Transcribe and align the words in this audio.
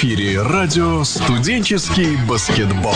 эфире 0.00 0.40
радио 0.40 1.04
«Студенческий 1.04 2.16
баскетбол». 2.26 2.94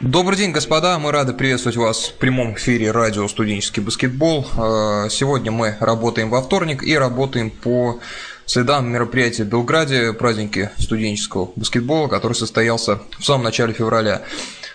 Добрый 0.00 0.36
день, 0.36 0.50
господа. 0.50 0.98
Мы 0.98 1.12
рады 1.12 1.32
приветствовать 1.32 1.76
вас 1.76 2.08
в 2.08 2.14
прямом 2.14 2.54
эфире 2.54 2.90
радио 2.90 3.28
«Студенческий 3.28 3.84
баскетбол». 3.84 4.48
Э, 4.56 5.06
сегодня 5.10 5.52
мы 5.52 5.76
работаем 5.78 6.28
во 6.28 6.42
вторник 6.42 6.82
и 6.82 6.98
работаем 6.98 7.50
по 7.50 8.00
следам 8.46 8.90
мероприятия 8.90 9.44
в 9.44 9.46
Белграде, 9.46 10.12
праздники 10.12 10.70
студенческого 10.76 11.52
баскетбола, 11.54 12.08
который 12.08 12.32
состоялся 12.32 13.00
в 13.16 13.24
самом 13.24 13.44
начале 13.44 13.72
февраля. 13.72 14.22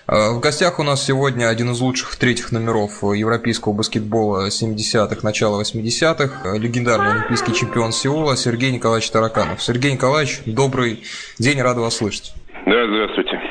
Э, 0.07 0.35
в 0.37 0.39
гостях 0.39 0.79
у 0.79 0.83
нас 0.83 1.05
сегодня 1.05 1.47
один 1.49 1.71
из 1.71 1.81
лучших 1.81 2.15
третьих 2.17 2.51
номеров 2.51 3.01
европейского 3.01 3.73
баскетбола 3.73 4.49
70-х, 4.49 5.17
начала 5.23 5.61
80-х, 5.61 6.57
легендарный 6.57 7.13
олимпийский 7.13 7.53
чемпион 7.53 7.91
Сеула 7.91 8.37
Сергей 8.37 8.71
Николаевич 8.71 9.09
Тараканов. 9.09 9.61
Сергей 9.61 9.93
Николаевич, 9.93 10.41
добрый 10.45 11.03
день, 11.39 11.59
рад 11.61 11.77
вас 11.77 11.97
слышать. 11.97 12.33
Да, 12.67 12.85
здравствуйте. 12.85 13.41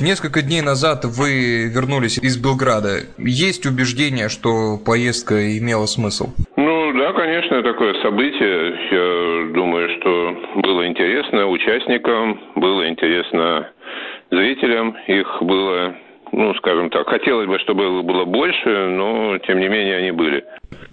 Несколько 0.00 0.42
дней 0.42 0.60
назад 0.60 1.04
вы 1.04 1.68
вернулись 1.68 2.18
из 2.18 2.36
Белграда. 2.36 3.00
Есть 3.18 3.64
убеждение, 3.64 4.28
что 4.28 4.76
поездка 4.78 5.58
имела 5.58 5.86
смысл? 5.86 6.34
Ну 6.56 6.92
да, 6.92 7.12
конечно, 7.12 7.62
такое 7.62 7.94
событие. 8.02 8.76
Я 8.92 9.54
думаю, 9.54 9.88
что 9.98 10.60
было 10.60 10.86
интересно 10.86 11.46
участникам, 11.46 12.40
было 12.56 12.88
интересно 12.88 13.70
зрителям. 14.30 14.96
Их 15.06 15.26
было, 15.40 15.94
ну, 16.32 16.54
скажем 16.54 16.90
так, 16.90 17.08
хотелось 17.08 17.46
бы, 17.46 17.58
чтобы 17.60 18.02
было 18.02 18.24
больше, 18.24 18.88
но 18.88 19.38
тем 19.38 19.60
не 19.60 19.68
менее 19.68 19.98
они 19.98 20.10
были. 20.10 20.44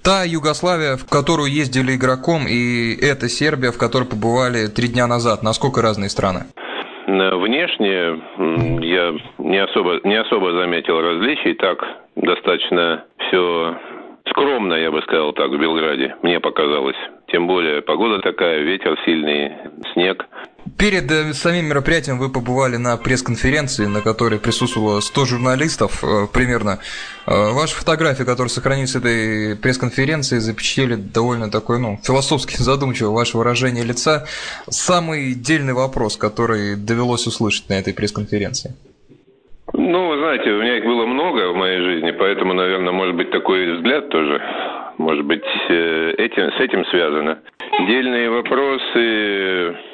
Та 0.04 0.24
Югославия, 0.24 0.98
в 0.98 1.10
которую 1.10 1.50
ездили 1.50 1.96
игроком, 1.96 2.48
и 2.48 2.96
эта 3.02 3.30
Сербия, 3.30 3.72
в 3.72 3.78
которой 3.78 4.06
побывали 4.06 4.68
три 4.68 4.88
дня 4.88 5.08
назад, 5.08 5.44
насколько 5.44 5.82
разные 5.82 6.10
страны? 6.10 6.46
Внешне 7.06 8.22
я 8.86 9.14
не 9.38 9.58
особо, 9.58 10.00
не 10.04 10.16
особо 10.16 10.54
заметил 10.54 11.02
различий. 11.02 11.54
Так, 11.56 11.84
достаточно 12.16 13.06
все 13.20 13.78
скромно, 14.30 14.74
я 14.76 14.90
бы 14.90 15.02
сказал 15.02 15.34
так, 15.34 15.52
в 15.52 15.58
Белграде, 15.60 16.16
мне 16.22 16.40
показалось. 16.40 16.96
Тем 17.28 17.48
более 17.48 17.82
погода 17.82 18.20
такая, 18.20 18.60
ветер 18.62 18.98
сильный, 19.06 19.52
снег. 19.94 20.26
Перед 20.78 21.12
э, 21.12 21.34
самим 21.34 21.66
мероприятием 21.66 22.18
вы 22.18 22.30
побывали 22.30 22.78
на 22.78 22.98
пресс-конференции, 22.98 23.86
на 23.86 24.02
которой 24.02 24.40
присутствовало 24.40 25.02
100 25.02 25.26
журналистов 25.26 26.04
э, 26.04 26.28
примерно. 26.34 26.80
Э, 27.28 27.54
ваши 27.54 27.76
фотографии, 27.76 28.24
которые 28.24 28.50
сохранились 28.50 28.92
с 28.92 28.96
этой 28.96 29.56
пресс-конференции, 29.56 30.38
запечатлели 30.38 30.96
довольно 30.96 31.52
такой, 31.52 31.80
ну, 31.80 31.98
философски 32.04 32.56
задумчиво 32.58 33.12
ваше 33.12 33.38
выражение 33.38 33.84
лица. 33.84 34.26
Самый 34.70 35.36
дельный 35.36 35.74
вопрос, 35.74 36.18
который 36.18 36.76
довелось 36.76 37.28
услышать 37.28 37.70
на 37.70 37.74
этой 37.74 37.94
пресс-конференции. 37.94 38.72
Ну, 39.74 40.08
вы 40.10 40.18
знаете, 40.18 40.50
у 40.50 40.62
меня 40.62 40.78
их 40.78 40.86
было 40.86 41.06
много 41.06 41.52
в 41.52 41.56
моей 41.56 41.82
жизни, 41.82 42.12
поэтому, 42.12 42.54
наверное, 42.54 42.92
может 42.92 43.16
быть 43.16 43.32
такой 43.32 43.78
взгляд 43.78 44.10
тоже, 44.10 44.42
может 44.98 45.26
быть, 45.26 45.44
этим, 45.70 46.52
с 46.52 46.60
этим 46.60 46.86
связано. 46.86 47.40
Дельные 47.88 48.30
вопросы 48.30 49.93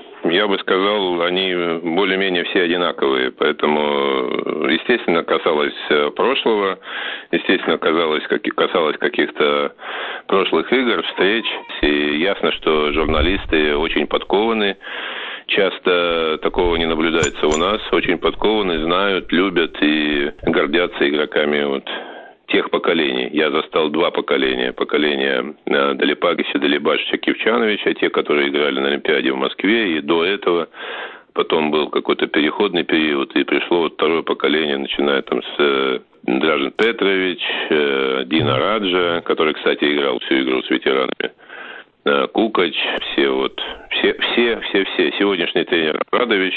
они 1.30 1.80
более-менее 1.82 2.44
все 2.46 2.64
одинаковые, 2.64 3.32
поэтому, 3.32 4.68
естественно, 4.70 5.24
касалось 5.24 5.74
э, 5.90 6.10
прошлого, 6.16 6.80
естественно, 7.32 7.78
касалось, 7.78 8.24
касалось 8.56 8.98
каких-то 8.98 9.74
прошлых 10.28 10.72
игр, 10.74 11.04
встреч, 11.04 11.46
и 11.82 12.18
ясно, 12.18 12.52
что 12.54 12.92
журналисты 12.92 13.76
очень 13.78 14.08
подкованы, 14.08 14.78
часто 15.48 16.40
такого 16.42 16.76
не 16.76 16.86
наблюдается 16.86 17.48
у 17.48 17.58
нас, 17.58 17.82
очень 17.92 18.18
подкованы, 18.18 18.84
знают, 18.84 19.32
любят 19.32 19.78
и 19.82 20.32
гордятся 20.44 21.08
игроками 21.08 21.64
вот 21.64 21.90
тех 22.50 22.70
поколений. 22.70 23.30
Я 23.32 23.52
застал 23.52 23.90
два 23.90 24.12
поколения. 24.12 24.74
Поколение 24.74 25.56
э, 25.66 25.94
Далипагиса, 25.94 26.60
Далибашича, 26.60 27.18
Кивчановича, 27.18 27.94
те, 27.94 28.10
которые 28.10 28.50
играли 28.50 28.80
на 28.80 28.88
Олимпиаде 28.90 29.32
в 29.32 29.38
Москве, 29.38 29.98
и 29.98 30.02
до 30.02 30.26
этого 30.26 30.68
потом 31.34 31.72
был 31.72 31.90
какой-то 31.90 32.28
переходный 32.28 32.84
период, 32.84 33.36
и 33.36 33.44
пришло 33.44 33.82
вот 33.82 33.94
второе 33.94 34.22
поколение, 34.22 34.78
начиная 34.78 35.22
там 35.22 35.42
с 35.42 35.56
э, 35.58 36.00
Дражин 36.24 36.72
Петрович, 36.72 37.42
э, 37.70 38.24
Дина 38.26 38.58
Раджа, 38.58 39.22
который, 39.22 39.54
кстати, 39.54 39.86
играл 39.86 40.20
всю 40.20 40.42
игру 40.42 40.62
с 40.64 40.70
ветеранами, 40.70 41.32
э, 42.06 42.28
Кукач, 42.28 42.76
все 43.02 43.30
вот, 43.30 43.62
все, 43.92 44.14
все, 44.14 44.60
все, 44.62 44.84
все. 44.86 45.12
Сегодняшний 45.18 45.64
тренер 45.64 46.02
Радович, 46.12 46.54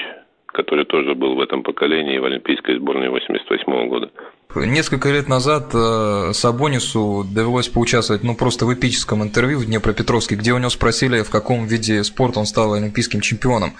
который 0.47 0.84
тоже 0.84 1.15
был 1.15 1.34
в 1.34 1.41
этом 1.41 1.62
поколении 1.62 2.19
в 2.19 2.25
Олимпийской 2.25 2.77
сборной 2.77 3.09
88 3.09 3.88
года. 3.88 4.11
Несколько 4.54 5.10
лет 5.10 5.28
назад 5.28 5.70
э, 5.72 6.32
Сабонису 6.34 7.24
довелось 7.24 7.68
поучаствовать 7.68 8.22
ну, 8.22 8.34
просто 8.34 8.66
в 8.66 8.74
эпическом 8.74 9.22
интервью 9.22 9.58
в 9.58 9.66
Днепропетровске, 9.66 10.34
где 10.34 10.52
у 10.52 10.58
него 10.58 10.70
спросили, 10.70 11.22
в 11.22 11.30
каком 11.30 11.66
виде 11.66 12.04
спорта 12.04 12.40
он 12.40 12.46
стал 12.46 12.74
олимпийским 12.74 13.20
чемпионом. 13.20 13.72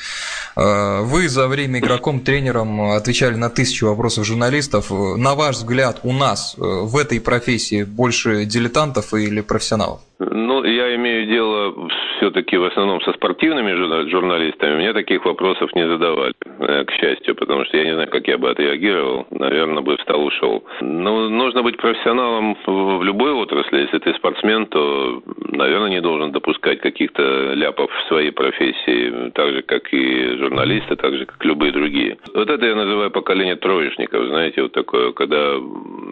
Э, 0.57 1.03
вы 1.03 1.29
за 1.29 1.47
время 1.49 1.79
игроком, 1.79 2.21
тренером 2.21 2.93
отвечали 2.93 3.35
на 3.35 3.51
тысячу 3.51 3.89
вопросов 3.89 4.25
журналистов. 4.27 4.91
На 4.91 5.35
ваш 5.35 5.57
взгляд, 5.57 6.01
у 6.05 6.13
нас 6.13 6.57
э, 6.57 6.61
в 6.61 6.97
этой 6.97 7.21
профессии 7.21 7.85
больше 7.85 8.45
дилетантов 8.47 9.13
или 9.15 9.41
профессионалов? 9.41 10.01
Ну, 10.19 10.65
я 10.65 10.95
имею 10.97 11.27
дело 11.27 11.89
все-таки 12.23 12.57
в 12.57 12.65
основном 12.65 13.01
со 13.01 13.13
спортивными 13.15 13.73
журналистами. 14.09 14.77
Мне 14.77 14.93
таких 14.93 15.25
вопросов 15.25 15.75
не 15.75 15.89
задавали, 15.89 16.33
к 16.59 16.93
счастью, 16.93 17.35
потому 17.35 17.65
что 17.65 17.77
я 17.77 17.85
не 17.85 17.95
знаю, 17.95 18.09
как 18.09 18.29
я 18.29 18.39
бы 18.39 18.49
отреагировал. 18.49 19.27
Наверное, 19.31 19.83
бы 19.83 19.97
встал, 19.97 20.25
ушел. 20.25 20.63
Ну, 20.81 21.29
нужно 21.29 21.65
быть 21.65 21.77
профессионалом 21.79 22.57
в 22.65 23.03
любой 23.03 23.33
отрасли. 23.33 23.81
Если 23.81 23.99
ты 23.99 24.15
спортсмен, 24.15 24.67
то, 24.67 25.21
наверное, 25.49 25.91
не 25.91 26.01
должен 26.01 26.31
допускать 26.31 26.81
каких-то 26.81 27.55
ляпов 27.55 27.91
в 27.91 28.09
своей 28.09 28.31
профессии, 28.31 29.31
так 29.31 29.51
же, 29.51 29.63
как 29.63 29.93
и 29.93 30.37
журналисты, 30.37 30.95
так 30.95 31.15
же, 31.15 31.27
как 31.27 31.45
любые 31.45 31.73
другие. 31.73 32.19
Вот 32.35 32.49
это 32.49 32.65
я 32.65 32.77
называю 32.77 33.11
поколение 33.11 33.57
троечников, 33.57 34.27
знаете, 34.29 34.63
вот 34.63 34.73
такое, 34.73 35.11
когда 35.13 35.57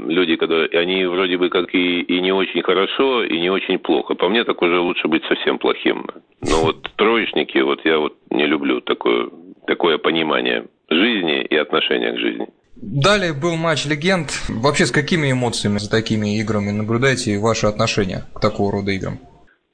люди, 0.09 0.35
когда 0.35 0.65
они 0.73 1.07
вроде 1.07 1.37
бы 1.37 1.49
как 1.49 1.73
и, 1.73 2.01
и 2.01 2.21
не 2.21 2.33
очень 2.33 2.63
хорошо, 2.63 3.23
и 3.23 3.39
не 3.39 3.51
очень 3.51 3.79
плохо. 3.79 4.15
По 4.15 4.29
мне, 4.29 4.43
так 4.43 4.61
уже 4.61 4.81
лучше 4.81 5.07
быть 5.07 5.25
совсем 5.27 5.59
плохим. 5.59 6.00
Но 6.41 6.63
вот 6.63 6.91
троечники, 6.97 7.59
вот 7.59 7.81
я 7.85 7.99
вот 7.99 8.17
не 8.31 8.47
люблю 8.47 8.81
такое, 8.81 9.29
такое 9.67 9.99
понимание 9.99 10.67
жизни 10.89 11.43
и 11.43 11.57
отношения 11.57 12.13
к 12.13 12.19
жизни. 12.19 12.47
Далее 12.77 13.35
был 13.35 13.57
матч 13.57 13.85
легенд. 13.85 14.31
Вообще 14.49 14.87
с 14.87 14.91
какими 14.91 15.31
эмоциями 15.31 15.79
за 15.79 15.91
такими 15.91 16.39
играми 16.39 16.71
наблюдаете 16.71 17.39
ваше 17.39 17.67
отношение 17.67 18.25
к 18.35 18.41
такого 18.41 18.73
рода 18.73 18.91
играм? 18.93 19.19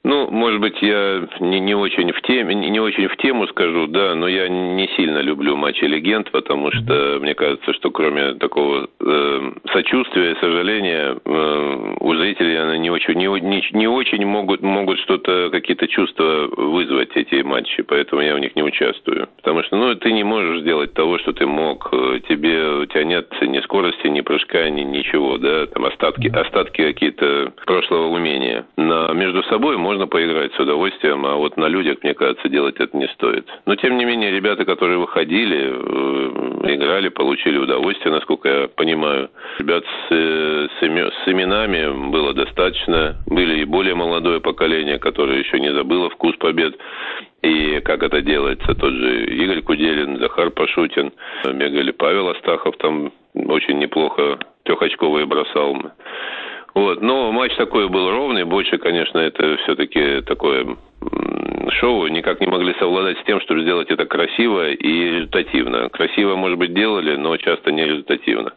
Ну, 0.03 0.26
может 0.29 0.59
быть, 0.59 0.81
я 0.81 1.27
не, 1.39 1.59
не 1.59 1.75
очень 1.75 2.11
в 2.11 2.21
теме, 2.21 2.53
не 2.55 2.79
очень 2.79 3.07
в 3.07 3.17
тему 3.17 3.47
скажу, 3.47 3.87
да, 3.87 4.15
но 4.15 4.27
я 4.27 4.47
не 4.47 4.87
сильно 4.95 5.19
люблю 5.19 5.55
матчи 5.55 5.85
легенд, 5.85 6.31
потому 6.31 6.71
что 6.71 7.17
мне 7.21 7.33
кажется, 7.33 7.73
что 7.73 7.91
кроме 7.91 8.33
такого 8.35 8.87
э, 8.99 9.51
сочувствия 9.71 10.31
и 10.31 10.39
сожаления 10.39 11.17
э, 11.23 11.95
у 11.99 12.15
зрителей 12.15 12.59
они 12.61 12.79
не 12.79 12.89
очень, 12.89 13.15
не, 13.15 13.27
не, 13.41 13.63
не 13.71 13.87
очень 13.87 14.25
могут 14.25 14.61
могут 14.61 14.99
что-то 14.99 15.49
какие-то 15.51 15.87
чувства 15.87 16.49
вызвать 16.55 17.15
эти 17.15 17.41
матчи, 17.41 17.83
поэтому 17.83 18.21
я 18.21 18.35
в 18.35 18.39
них 18.39 18.55
не 18.55 18.63
участвую, 18.63 19.27
потому 19.37 19.63
что 19.63 19.77
ну 19.77 19.95
ты 19.95 20.11
не 20.11 20.23
можешь 20.23 20.61
сделать 20.61 20.93
того, 20.93 21.17
что 21.19 21.33
ты 21.33 21.45
мог, 21.45 21.89
тебе 22.27 22.81
у 22.81 22.85
тебя 22.85 23.03
нет 23.03 23.27
ни 23.41 23.59
скорости, 23.61 24.07
ни 24.07 24.21
прыжка, 24.21 24.69
ни 24.69 24.81
ничего, 24.81 25.37
да, 25.37 25.65
там 25.67 25.85
остатки 25.85 26.27
остатки 26.27 26.81
какие-то 26.81 27.53
прошлого 27.65 28.07
умения. 28.07 28.65
Но 28.77 29.13
между 29.13 29.43
собой 29.43 29.77
можно 29.77 30.07
поиграть 30.17 30.51
с 30.55 30.59
удовольствием, 30.59 31.23
а 31.27 31.35
вот 31.35 31.57
на 31.57 31.67
людях, 31.67 31.99
мне 32.01 32.15
кажется, 32.15 32.49
делать 32.49 32.77
это 32.79 32.97
не 32.97 33.07
стоит. 33.09 33.47
Но, 33.67 33.75
тем 33.75 33.99
не 33.99 34.03
менее, 34.03 34.31
ребята, 34.31 34.65
которые 34.65 34.97
выходили, 34.97 35.59
э, 35.69 36.73
играли, 36.73 37.09
получили 37.09 37.59
удовольствие, 37.59 38.11
насколько 38.11 38.49
я 38.49 38.67
понимаю. 38.67 39.29
Ребят 39.59 39.83
с, 39.85 40.07
э, 40.09 40.67
с, 40.75 40.81
с 40.81 41.27
именами 41.27 42.09
было 42.09 42.33
достаточно. 42.33 43.17
Были 43.27 43.59
и 43.59 43.65
более 43.65 43.93
молодое 43.93 44.41
поколение, 44.41 44.97
которое 44.97 45.37
еще 45.37 45.59
не 45.59 45.71
забыло 45.71 46.09
вкус 46.09 46.35
побед. 46.37 46.75
И 47.43 47.79
как 47.81 48.01
это 48.01 48.19
делается, 48.23 48.73
тот 48.73 48.93
же 48.93 49.25
Игорь 49.25 49.61
Куделин, 49.61 50.17
Захар 50.17 50.49
Пашутин, 50.49 51.11
бегали 51.45 51.91
Павел 51.91 52.29
Астахов, 52.29 52.75
там 52.77 53.11
очень 53.35 53.77
неплохо 53.77 54.39
трехочковые 54.63 55.27
бросал. 55.27 55.77
Вот, 56.77 57.01
но 57.01 57.31
матч 57.31 57.55
такой 57.55 57.89
был 57.89 58.11
ровный, 58.11 58.43
больше, 58.43 58.77
конечно, 58.77 59.17
это 59.17 59.57
все-таки 59.63 60.21
такое 60.21 60.77
шоу, 61.71 62.05
никак 62.05 62.39
не 62.39 62.45
могли 62.45 62.75
совладать 62.75 63.17
с 63.17 63.23
тем, 63.23 63.41
чтобы 63.41 63.63
сделать 63.63 63.89
это 63.89 64.05
красиво 64.05 64.69
и 64.69 65.09
результативно. 65.09 65.89
Красиво, 65.89 66.35
может 66.35 66.59
быть, 66.59 66.75
делали, 66.75 67.15
но 67.15 67.35
часто 67.37 67.71
не 67.71 67.83
результативно. 67.83 68.53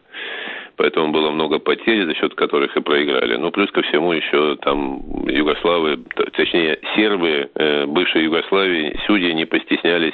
поэтому 0.75 1.11
было 1.11 1.31
много 1.31 1.57
потерь, 1.57 2.05
за 2.05 2.13
счет 2.13 2.35
которых 2.35 2.77
и 2.77 2.81
проиграли. 2.81 3.37
Ну, 3.37 3.49
плюс 3.49 3.71
ко 3.71 3.81
всему 3.81 4.11
еще 4.11 4.55
там 4.57 5.01
югославы, 5.27 5.97
точнее, 6.33 6.77
сербы 6.95 7.49
э, 7.55 7.87
бывшей 7.87 8.25
Югославии, 8.25 8.99
судьи 9.07 9.33
не 9.33 9.45
постеснялись 9.45 10.13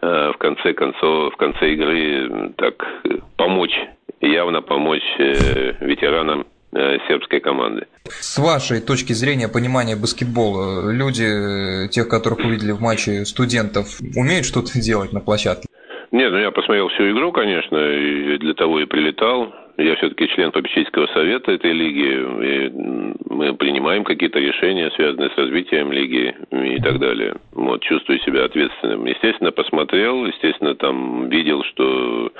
э, 0.00 0.32
в 0.34 0.38
конце 0.38 0.72
концов, 0.72 1.34
в 1.34 1.36
конце 1.36 1.74
игры 1.74 2.54
так 2.56 3.02
помочь, 3.36 3.78
явно 4.22 4.62
помочь 4.62 5.04
ветеранам 5.18 6.46
сербской 6.72 7.40
команды. 7.40 7.86
С 8.08 8.38
вашей 8.38 8.80
точки 8.80 9.12
зрения 9.12 9.48
понимания 9.48 9.96
баскетбола, 9.96 10.90
люди, 10.92 11.88
тех, 11.88 12.08
которых 12.08 12.40
увидели 12.40 12.72
в 12.72 12.80
матче 12.80 13.24
студентов, 13.24 13.86
умеют 14.16 14.46
что-то 14.46 14.72
делать 14.80 15.12
на 15.12 15.20
площадке? 15.20 15.66
Нет, 16.10 16.32
ну 16.32 16.38
я 16.38 16.50
посмотрел 16.50 16.88
всю 16.88 17.10
игру, 17.10 17.32
конечно, 17.32 17.76
и 17.76 18.38
для 18.38 18.54
того 18.54 18.80
и 18.80 18.86
прилетал. 18.86 19.52
Я 19.76 19.94
все-таки 19.96 20.26
член 20.28 20.50
попечительского 20.50 21.06
совета 21.08 21.52
этой 21.52 21.72
лиги, 21.72 22.08
и 22.44 23.37
принимаем 23.78 24.02
какие-то 24.02 24.40
решения, 24.40 24.90
связанные 24.96 25.30
с 25.30 25.38
развитием 25.38 25.92
лиги 25.92 26.34
и 26.50 26.80
так 26.80 26.98
далее. 26.98 27.36
Вот, 27.52 27.80
чувствую 27.82 28.18
себя 28.20 28.44
ответственным. 28.44 29.04
Естественно, 29.04 29.52
посмотрел, 29.52 30.26
естественно, 30.26 30.74
там 30.74 31.28
видел, 31.28 31.62
что 31.62 32.32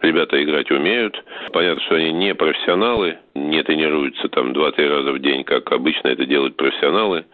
ребята 0.00 0.42
играть 0.42 0.72
умеют. 0.72 1.22
Понятно, 1.52 1.80
что 1.84 1.94
они 1.94 2.10
не 2.10 2.34
профессионалы, 2.34 3.18
не 3.36 3.62
тренируются 3.62 4.28
там 4.28 4.50
2-3 4.50 4.88
раза 4.88 5.12
в 5.12 5.20
день, 5.20 5.44
как 5.44 5.70
обычно 5.70 6.08
это 6.08 6.26
делают 6.26 6.56
профессионалы. 6.56 7.26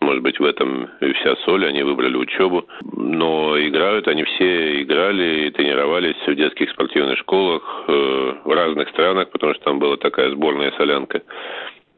Может 0.00 0.22
быть, 0.22 0.38
в 0.38 0.44
этом 0.44 0.88
и 1.00 1.12
вся 1.12 1.34
соль, 1.44 1.66
они 1.66 1.82
выбрали 1.82 2.16
учебу. 2.16 2.66
Но 2.92 3.58
играют, 3.58 4.06
они 4.06 4.22
все 4.22 4.82
играли 4.82 5.46
и 5.46 5.50
тренировались 5.50 6.16
в 6.24 6.34
детских 6.36 6.70
спортивных 6.70 7.18
школах 7.18 7.62
э, 7.88 8.34
в 8.44 8.50
разных 8.52 8.88
странах, 8.90 9.30
потому 9.30 9.54
что 9.54 9.64
там 9.64 9.80
была 9.80 9.96
такая 9.96 10.30
сборная 10.30 10.72
солянка. 10.76 11.22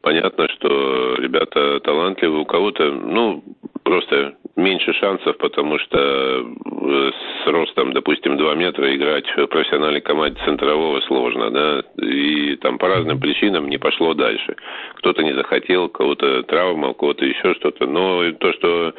Понятно, 0.05 0.47
что 0.51 1.15
ребята 1.15 1.81
талантливые, 1.81 2.43
у 2.43 2.45
кого-то, 2.45 2.93
ну, 2.93 3.43
просто 3.85 4.35
меньше 4.55 4.93
шансов, 4.93 5.39
потому 5.39 5.79
что 5.79 5.99
э, 5.99 7.11
с 7.43 7.47
ростом, 7.47 7.95
допустим, 7.95 8.37
2 8.37 8.55
метра 8.55 8.95
играть 8.95 9.25
в 9.35 9.47
профессиональной 9.47 10.03
команде 10.03 10.39
центрового 10.45 11.01
сложно, 11.01 11.51
да, 11.51 11.83
и 12.05 12.57
там 12.57 12.77
по 12.77 12.89
разным 12.89 13.19
причинам 13.19 13.69
не 13.69 13.79
пошло 13.79 14.13
дальше. 14.13 14.57
Кто-то 14.97 15.23
не 15.23 15.33
захотел, 15.33 15.89
кого-то 15.89 16.43
травма, 16.43 16.93
кого-то 16.93 17.25
еще 17.25 17.55
что-то, 17.55 17.87
но 17.87 18.31
то, 18.33 18.53
что 18.53 18.93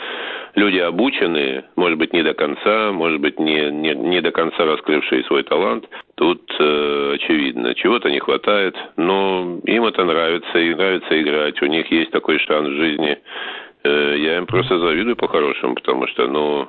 люди 0.56 0.80
обученные, 0.80 1.66
может 1.76 2.00
быть, 2.00 2.14
не 2.14 2.24
до 2.24 2.34
конца, 2.34 2.92
может 2.92 3.22
быть, 3.22 3.40
не, 3.40 3.70
не, 3.70 3.94
не 3.94 4.22
до 4.22 4.32
конца 4.32 4.66
раскрывшие 4.66 5.24
свой 5.26 5.44
талант, 5.44 5.88
тут 6.16 6.42
э, 6.60 7.12
очевидно, 7.16 7.76
чего-то 7.76 8.10
не 8.10 8.15
хватает, 8.26 8.76
но 8.98 9.60
им 9.66 9.86
это 9.86 10.04
нравится, 10.04 10.58
и 10.60 10.74
нравится 10.74 11.22
играть, 11.22 11.62
у 11.62 11.68
них 11.68 11.90
есть 11.92 12.12
такой 12.12 12.40
шанс 12.40 12.68
в 12.68 12.76
жизни. 12.76 13.18
Э, 13.84 14.16
я 14.18 14.38
им 14.38 14.48
просто 14.48 14.80
завидую 14.80 15.16
по-хорошему, 15.16 15.76
потому 15.76 16.08
что, 16.08 16.28
ну, 16.28 16.68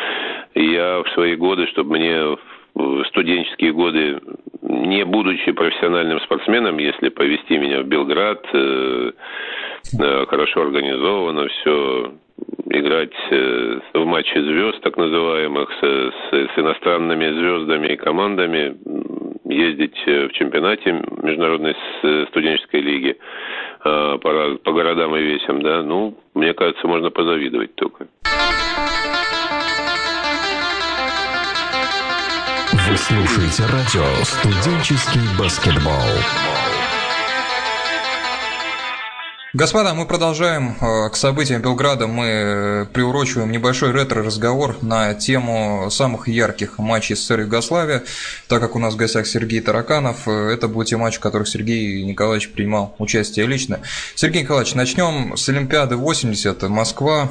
я 0.54 1.02
в 1.02 1.08
свои 1.14 1.36
годы, 1.36 1.66
чтобы 1.68 1.96
мне 1.96 2.36
в 2.74 3.04
студенческие 3.06 3.72
годы, 3.72 4.18
не 4.62 5.04
будучи 5.04 5.50
профессиональным 5.52 6.20
спортсменом, 6.20 6.76
если 6.76 7.08
повести 7.08 7.56
меня 7.56 7.82
в 7.82 7.86
Белград, 7.86 8.44
э, 8.52 9.12
э, 9.98 10.26
хорошо 10.26 10.62
организовано 10.62 11.48
все, 11.48 12.12
играть 12.68 13.14
в 13.94 14.04
матче 14.04 14.42
звезд, 14.42 14.80
так 14.82 14.96
называемых, 14.98 15.70
с, 15.80 16.12
с 16.32 16.58
иностранными 16.58 17.30
звездами 17.30 17.86
и 17.92 17.96
командами, 17.96 18.76
ездить 19.48 19.96
в 20.06 20.32
чемпионате 20.32 20.92
международной 21.22 21.76
студенческой 22.28 22.80
лиги 22.80 23.16
по, 23.82 24.18
по 24.64 24.72
городам 24.72 25.16
и 25.16 25.22
весям, 25.22 25.62
да, 25.62 25.82
ну, 25.82 26.16
мне 26.34 26.52
кажется, 26.54 26.86
можно 26.86 27.10
позавидовать 27.10 27.74
только. 27.74 28.06
Вы 32.88 32.96
слушаете 32.96 33.64
радио 33.64 34.04
«Студенческий 34.22 35.20
баскетбол». 35.38 36.75
Господа, 39.52 39.94
мы 39.94 40.06
продолжаем. 40.06 40.74
Э, 40.80 41.08
к 41.08 41.14
событиям 41.14 41.62
Белграда 41.62 42.08
мы 42.08 42.26
э, 42.26 42.86
приурочиваем 42.92 43.52
небольшой 43.52 43.92
ретро-разговор 43.92 44.76
на 44.82 45.14
тему 45.14 45.86
самых 45.88 46.26
ярких 46.26 46.78
матчей 46.78 47.14
СССР 47.14 47.40
Югославия. 47.42 48.02
Так 48.48 48.60
как 48.60 48.74
у 48.74 48.80
нас 48.80 48.94
в 48.94 48.96
гостях 48.96 49.26
Сергей 49.26 49.60
Тараканов, 49.60 50.26
э, 50.26 50.50
это 50.52 50.66
был 50.66 50.82
те 50.82 50.96
матчи, 50.96 51.18
в 51.18 51.20
которых 51.20 51.46
Сергей 51.46 52.02
Николаевич 52.02 52.50
принимал 52.50 52.96
участие 52.98 53.46
лично. 53.46 53.80
Сергей 54.16 54.42
Николаевич, 54.42 54.74
начнем 54.74 55.36
с 55.36 55.48
Олимпиады 55.48 55.96
80, 55.96 56.64
Москва. 56.64 57.30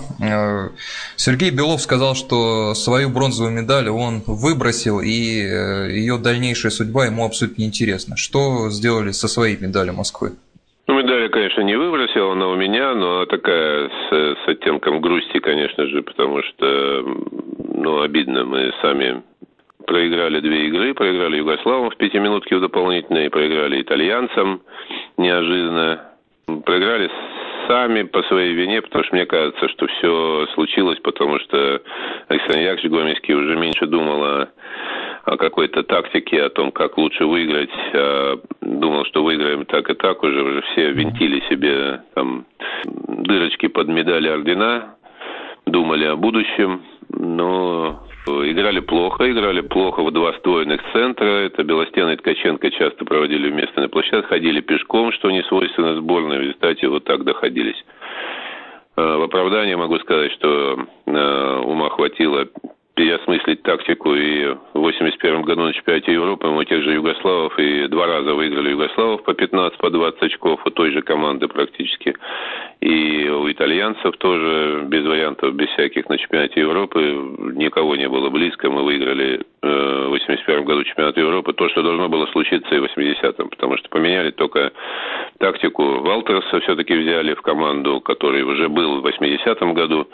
Сергей 1.17 1.49
Белов 1.49 1.81
сказал, 1.81 2.15
что 2.15 2.73
свою 2.75 3.09
бронзовую 3.09 3.51
медаль 3.51 3.89
он 3.89 4.23
выбросил, 4.25 5.01
и 5.01 5.09
ее 5.09 6.17
дальнейшая 6.17 6.71
судьба 6.71 7.07
ему 7.07 7.25
абсолютно 7.25 7.61
неинтересна. 7.61 8.15
Что 8.15 8.69
сделали 8.71 9.11
со 9.11 9.27
своей 9.27 9.57
медалью 9.57 9.93
Москвы? 9.93 10.33
Ну, 10.87 10.93
медаль 10.93 11.23
я, 11.23 11.29
конечно, 11.29 11.61
не 11.61 11.75
выбросил, 11.75 12.04
она 12.35 12.49
у 12.49 12.55
меня, 12.55 12.93
но 12.93 13.17
она 13.17 13.25
такая 13.25 13.89
с, 13.89 14.11
с 14.11 14.47
оттенком 14.47 14.99
грусти, 14.99 15.39
конечно 15.39 15.87
же, 15.87 16.01
потому 16.03 16.43
что, 16.43 17.03
ну, 17.73 18.01
обидно, 18.01 18.43
мы 18.43 18.73
сами 18.81 19.23
проиграли 19.87 20.41
две 20.41 20.67
игры, 20.67 20.93
проиграли 20.93 21.37
Югославам 21.37 21.89
в 21.89 21.97
пятиминутке 21.97 22.57
в 22.57 22.61
дополнительной, 22.61 23.29
проиграли 23.29 23.81
итальянцам 23.81 24.61
неожиданно, 25.17 26.11
проиграли 26.65 27.09
сами 27.67 28.03
по 28.03 28.21
своей 28.23 28.53
вине, 28.53 28.81
потому 28.81 29.05
что 29.05 29.15
мне 29.15 29.25
кажется, 29.25 29.69
что 29.69 29.87
все 29.87 30.47
случилось, 30.53 30.99
потому 30.99 31.39
что 31.39 31.81
Александр 32.27 32.59
Яковлевич 32.59 32.91
Гомельский 32.91 33.33
уже 33.33 33.55
меньше 33.55 33.85
думал 33.87 34.23
о 34.23 34.49
о 35.25 35.37
какой-то 35.37 35.83
тактике, 35.83 36.43
о 36.43 36.49
том, 36.49 36.71
как 36.71 36.97
лучше 36.97 37.25
выиграть. 37.25 37.71
А 37.93 38.39
думал, 38.61 39.05
что 39.05 39.23
выиграем 39.23 39.65
так 39.65 39.89
и 39.89 39.93
так, 39.95 40.21
уже, 40.23 40.41
уже 40.41 40.61
все 40.61 40.91
винтили 40.91 41.41
себе 41.49 42.01
там 42.13 42.45
дырочки 42.85 43.67
под 43.67 43.87
медали 43.87 44.29
ордена, 44.29 44.95
думали 45.65 46.05
о 46.05 46.15
будущем, 46.15 46.83
но 47.09 48.03
играли 48.27 48.79
плохо, 48.79 49.29
играли 49.31 49.61
плохо 49.61 50.03
в 50.03 50.11
два 50.11 50.33
стройных 50.33 50.81
центра. 50.93 51.25
Это 51.25 51.63
Белостен 51.63 52.09
и 52.09 52.15
Ткаченко 52.15 52.69
часто 52.71 53.03
проводили 53.05 53.49
вместе 53.49 53.79
на 53.79 53.89
площадке, 53.89 54.27
ходили 54.27 54.61
пешком, 54.61 55.11
что 55.11 55.31
не 55.31 55.43
свойственно 55.43 55.95
сборной. 55.95 56.37
В 56.37 56.41
результате 56.41 56.87
вот 56.87 57.03
так 57.03 57.23
доходились. 57.23 57.83
А, 58.95 59.17
в 59.17 59.23
оправдание 59.23 59.75
могу 59.75 59.97
сказать, 59.99 60.31
что 60.33 60.85
а, 61.07 61.61
ума 61.61 61.89
хватило 61.89 62.47
переосмыслить 62.95 63.61
тактику. 63.63 64.15
И 64.15 64.45
в 64.73 64.79
81 64.79 65.43
году 65.43 65.63
на 65.63 65.73
чемпионате 65.73 66.13
Европы 66.13 66.47
мы 66.47 66.65
тех 66.65 66.83
же 66.83 66.93
Югославов 66.93 67.57
и 67.59 67.87
два 67.87 68.07
раза 68.07 68.33
выиграли 68.33 68.71
Югославов 68.71 69.23
по 69.23 69.33
15, 69.33 69.77
по 69.77 69.89
20 69.89 70.23
очков 70.23 70.61
у 70.65 70.69
той 70.69 70.91
же 70.91 71.01
команды 71.01 71.47
практически. 71.47 72.15
И 72.81 73.29
у 73.29 73.51
итальянцев 73.51 74.17
тоже 74.17 74.83
без 74.87 75.05
вариантов, 75.05 75.53
без 75.55 75.69
всяких 75.69 76.09
на 76.09 76.17
чемпионате 76.17 76.61
Европы 76.61 76.99
никого 77.53 77.95
не 77.95 78.09
было 78.09 78.29
близко. 78.29 78.69
Мы 78.69 78.83
выиграли 78.83 79.41
в 79.65 80.09
81 80.09 80.63
году 80.63 80.83
чемпионат 80.83 81.17
Европы 81.17 81.53
то, 81.53 81.67
что 81.69 81.81
должно 81.81 82.07
было 82.09 82.25
случиться 82.27 82.73
и 82.75 82.79
в 82.79 82.85
80-м, 82.85 83.49
потому 83.49 83.77
что 83.77 83.89
поменяли 83.89 84.31
только 84.31 84.71
тактику. 85.39 86.01
Валтерса 86.01 86.59
все-таки 86.61 86.93
взяли 86.93 87.33
в 87.33 87.41
команду, 87.41 87.99
который 88.01 88.43
уже 88.43 88.69
был 88.69 89.01
в 89.01 89.07
80-м 89.07 89.73
году. 89.73 90.07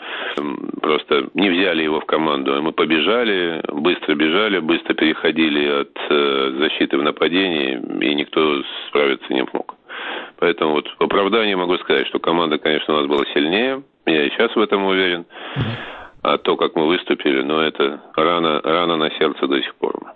Просто 0.80 1.28
не 1.34 1.50
взяли 1.50 1.82
его 1.82 2.00
в 2.00 2.06
команду. 2.06 2.60
Мы 2.62 2.72
побежали, 2.72 3.62
быстро 3.68 4.14
бежали, 4.14 4.58
быстро 4.58 4.94
переходили 4.94 5.82
от 5.82 5.98
э, 6.08 6.54
защиты 6.58 6.98
в 6.98 7.02
нападение, 7.02 7.80
и 8.00 8.14
никто 8.14 8.62
справиться 8.88 9.32
не 9.32 9.44
мог. 9.52 9.74
Поэтому 10.38 10.72
вот 10.72 10.88
в 10.98 11.02
оправдании 11.02 11.54
могу 11.54 11.76
сказать, 11.78 12.06
что 12.08 12.18
команда, 12.18 12.58
конечно, 12.58 12.94
у 12.94 12.96
нас 12.98 13.06
была 13.06 13.24
сильнее. 13.34 13.82
Я 14.06 14.24
и 14.24 14.30
сейчас 14.30 14.54
в 14.56 14.60
этом 14.60 14.84
уверен. 14.84 15.24
А 16.22 16.38
то, 16.38 16.56
как 16.56 16.76
мы 16.76 16.86
выступили, 16.86 17.42
ну, 17.42 17.60
это 17.60 18.00
рано, 18.14 18.60
рано 18.62 18.96
на 18.96 19.10
сердце 19.18 19.46
до 19.46 19.60
сих 19.60 19.74
пор. 19.76 20.14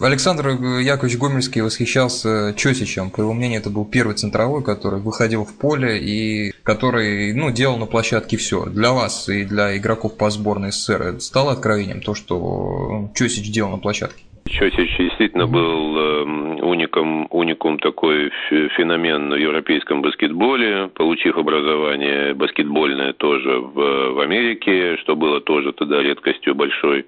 Александр 0.00 0.50
Яковлевич 0.50 1.18
Гомельский 1.18 1.60
восхищался 1.60 2.54
Чосичем. 2.56 3.10
По 3.10 3.22
его 3.22 3.32
мнению, 3.32 3.60
это 3.60 3.68
был 3.68 3.84
первый 3.84 4.14
центровой, 4.14 4.62
который 4.62 5.00
выходил 5.00 5.44
в 5.44 5.58
поле 5.58 5.98
и 5.98 6.52
который 6.62 7.32
ну, 7.34 7.50
делал 7.50 7.78
на 7.78 7.86
площадке 7.86 8.36
все. 8.36 8.66
Для 8.66 8.92
вас 8.92 9.28
и 9.28 9.44
для 9.44 9.76
игроков 9.76 10.16
по 10.16 10.30
сборной 10.30 10.70
СССР 10.70 11.20
стало 11.20 11.52
откровением 11.52 12.00
то, 12.00 12.14
что 12.14 13.10
Чосич 13.14 13.50
делал 13.50 13.72
на 13.72 13.78
площадке? 13.78 14.22
Чосич 14.50 14.96
действительно 14.96 15.46
был 15.46 15.96
уником, 16.62 17.26
уникум 17.30 17.78
такой 17.78 18.30
феномен 18.76 19.30
в 19.30 19.36
европейском 19.36 20.02
баскетболе, 20.02 20.88
получив 20.94 21.36
образование 21.36 22.34
баскетбольное 22.34 23.12
тоже 23.12 23.60
в, 23.60 24.14
в 24.14 24.20
Америке, 24.20 24.96
что 24.98 25.16
было 25.16 25.40
тоже 25.40 25.72
тогда 25.72 26.02
редкостью 26.02 26.54
большой. 26.54 27.06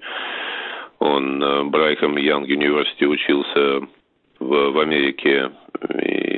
Он 0.99 1.39
в 1.39 1.69
Brigham 1.69 2.17
Young 2.17 2.47
University 2.47 3.05
учился 3.05 3.81
в, 4.39 4.71
в 4.71 4.79
Америке 4.79 5.51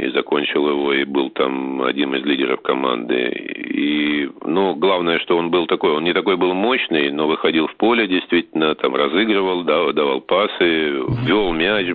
и 0.03 0.11
закончил 0.11 0.67
его, 0.67 0.93
и 0.93 1.03
был 1.05 1.29
там 1.29 1.81
одним 1.83 2.15
из 2.15 2.25
лидеров 2.25 2.61
команды. 2.61 3.29
И, 3.29 4.29
ну, 4.45 4.75
главное, 4.75 5.19
что 5.19 5.37
он 5.37 5.49
был 5.49 5.65
такой, 5.67 5.91
он 5.91 6.03
не 6.03 6.13
такой 6.13 6.35
был 6.35 6.53
мощный, 6.53 7.11
но 7.11 7.27
выходил 7.27 7.67
в 7.67 7.75
поле, 7.75 8.07
действительно, 8.07 8.75
там 8.75 8.95
разыгрывал, 8.95 9.63
давал, 9.63 9.93
давал 9.93 10.21
пасы, 10.21 10.91
ввел 11.25 11.53
мяч, 11.53 11.87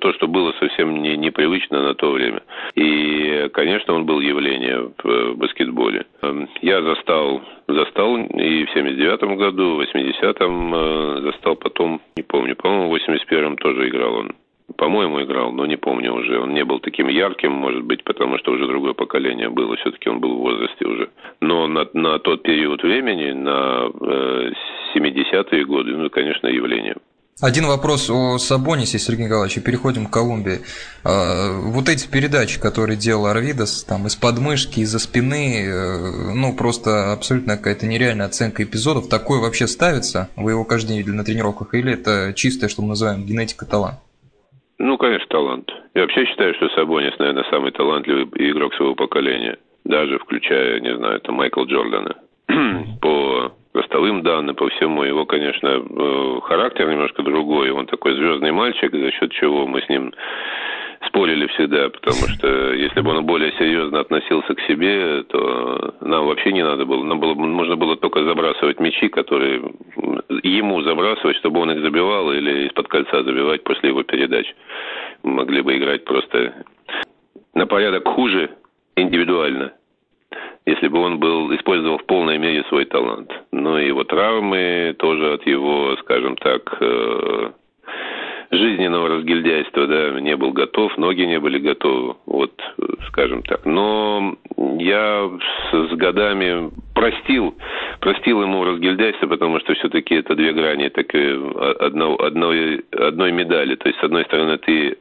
то, 0.00 0.12
что 0.14 0.26
было 0.26 0.52
совсем 0.58 1.02
не, 1.02 1.16
непривычно 1.16 1.82
на 1.82 1.94
то 1.94 2.10
время. 2.10 2.42
И, 2.74 3.48
конечно, 3.52 3.94
он 3.94 4.04
был 4.04 4.20
явление 4.20 4.90
в 5.02 5.34
баскетболе. 5.34 6.06
Эм, 6.22 6.48
я 6.62 6.82
застал, 6.82 7.42
застал 7.66 8.16
и 8.16 8.64
в 8.64 8.76
79-м 8.76 9.36
году, 9.36 9.76
в 9.76 9.80
80-м 9.82 10.74
э, 10.74 11.20
застал 11.22 11.56
потом, 11.56 12.00
не 12.16 12.22
помню, 12.22 12.56
по-моему, 12.56 12.90
в 12.90 12.96
81-м 12.96 13.56
тоже 13.56 13.88
играл 13.88 14.14
он 14.14 14.32
по-моему, 14.76 15.22
играл, 15.22 15.52
но 15.52 15.66
не 15.66 15.76
помню 15.76 16.12
уже. 16.12 16.38
Он 16.38 16.52
не 16.52 16.64
был 16.64 16.80
таким 16.80 17.08
ярким, 17.08 17.52
может 17.52 17.84
быть, 17.84 18.04
потому 18.04 18.38
что 18.38 18.52
уже 18.52 18.66
другое 18.66 18.92
поколение 18.92 19.48
было. 19.48 19.76
Все-таки 19.76 20.08
он 20.08 20.20
был 20.20 20.36
в 20.36 20.40
возрасте 20.40 20.84
уже. 20.84 21.10
Но 21.40 21.66
на, 21.66 21.86
на 21.94 22.18
тот 22.18 22.42
период 22.42 22.82
времени, 22.82 23.32
на 23.32 23.88
э, 23.88 24.50
70-е 24.94 25.64
годы, 25.64 25.96
ну, 25.96 26.10
конечно, 26.10 26.46
явление. 26.46 26.96
Один 27.40 27.66
вопрос 27.66 28.10
о 28.10 28.36
Сабонисе, 28.38 28.98
Сергей 28.98 29.26
Николаевич, 29.26 29.62
переходим 29.62 30.06
к 30.06 30.10
Колумбии. 30.10 30.60
А, 31.04 31.52
вот 31.52 31.88
эти 31.88 32.08
передачи, 32.08 32.60
которые 32.60 32.96
делал 32.96 33.26
Арвидас, 33.26 33.84
там 33.84 34.08
из 34.08 34.16
подмышки, 34.16 34.80
из-за 34.80 34.98
спины, 34.98 35.64
э, 35.64 36.34
ну 36.34 36.56
просто 36.56 37.12
абсолютно 37.12 37.56
какая-то 37.56 37.86
нереальная 37.86 38.26
оценка 38.26 38.64
эпизодов. 38.64 39.08
Такое 39.08 39.40
вообще 39.40 39.68
ставится? 39.68 40.28
Вы 40.34 40.50
его 40.50 40.64
каждый 40.64 40.88
день 40.88 40.98
видели 40.98 41.14
на 41.14 41.24
тренировках? 41.24 41.74
Или 41.74 41.92
это 41.92 42.32
чистое, 42.34 42.68
что 42.68 42.82
мы 42.82 42.88
называем 42.88 43.24
генетика 43.24 43.66
талант? 43.66 44.00
Ну, 44.78 44.96
конечно, 44.96 45.26
талант. 45.28 45.72
Я 45.94 46.02
вообще 46.02 46.24
считаю, 46.26 46.54
что 46.54 46.68
Сабонис, 46.70 47.18
наверное, 47.18 47.44
самый 47.50 47.72
талантливый 47.72 48.28
игрок 48.50 48.74
своего 48.74 48.94
поколения. 48.94 49.58
Даже 49.84 50.18
включая, 50.18 50.80
не 50.80 50.94
знаю, 50.96 51.16
это 51.16 51.32
Майкл 51.32 51.64
Джордана. 51.64 52.14
по 53.00 53.52
ростовым 53.74 54.22
данным, 54.22 54.56
по 54.56 54.68
всему. 54.68 55.02
Его, 55.02 55.26
конечно, 55.26 55.68
э, 55.68 56.40
характер 56.42 56.88
немножко 56.88 57.22
другой. 57.22 57.70
Он 57.70 57.86
такой 57.86 58.14
звездный 58.14 58.52
мальчик, 58.52 58.92
за 58.92 59.10
счет 59.12 59.32
чего 59.32 59.66
мы 59.66 59.82
с 59.82 59.88
ним 59.88 60.12
спорили 61.18 61.46
всегда, 61.48 61.88
потому 61.88 62.28
что 62.38 62.72
если 62.74 63.00
бы 63.00 63.10
он 63.10 63.26
более 63.26 63.52
серьезно 63.58 64.00
относился 64.00 64.54
к 64.54 64.60
себе, 64.62 65.24
то 65.24 65.94
нам 66.00 66.26
вообще 66.26 66.52
не 66.52 66.62
надо 66.62 66.84
было. 66.84 67.02
Нам 67.04 67.18
было, 67.18 67.34
можно 67.34 67.76
было 67.76 67.96
только 67.96 68.24
забрасывать 68.24 68.78
мячи, 68.78 69.08
которые 69.08 69.62
ему 70.42 70.82
забрасывать, 70.82 71.36
чтобы 71.38 71.60
он 71.60 71.72
их 71.72 71.80
забивал 71.80 72.32
или 72.32 72.68
из-под 72.68 72.88
кольца 72.88 73.24
забивать 73.24 73.64
после 73.64 73.90
его 73.90 74.02
передач. 74.04 74.46
Мы 75.24 75.32
могли 75.32 75.62
бы 75.62 75.76
играть 75.76 76.04
просто 76.04 76.64
на 77.54 77.66
порядок 77.66 78.06
хуже 78.06 78.50
индивидуально, 78.96 79.72
если 80.66 80.86
бы 80.86 81.00
он 81.00 81.18
был 81.18 81.52
использовал 81.56 81.98
в 81.98 82.06
полной 82.06 82.38
мере 82.38 82.62
свой 82.68 82.84
талант. 82.84 83.32
Но 83.50 83.78
и 83.78 83.88
его 83.88 84.04
травмы 84.04 84.94
тоже 84.98 85.32
от 85.32 85.46
его, 85.46 85.96
скажем 85.96 86.36
так, 86.36 86.76
э, 86.80 87.50
жизненного 88.50 89.08
разгильдяйства, 89.08 89.86
да, 89.86 90.20
не 90.20 90.36
был 90.36 90.52
готов, 90.52 90.96
ноги 90.96 91.22
не 91.22 91.38
были 91.38 91.58
готовы, 91.58 92.16
вот, 92.26 92.52
скажем 93.08 93.42
так. 93.42 93.64
Но 93.66 94.36
я 94.78 95.30
с, 95.70 95.90
с 95.90 95.96
годами 95.96 96.70
простил, 96.94 97.54
простил 98.00 98.42
ему 98.42 98.64
разгильдяйство, 98.64 99.26
потому 99.26 99.60
что 99.60 99.74
все-таки 99.74 100.14
это 100.14 100.34
две 100.34 100.52
грани 100.52 100.88
так, 100.88 101.14
одно, 101.80 102.16
одной, 102.16 102.84
одной 102.92 103.32
медали. 103.32 103.74
То 103.76 103.88
есть, 103.88 104.00
с 104.00 104.04
одной 104.04 104.24
стороны, 104.24 104.56
ты 104.58 104.96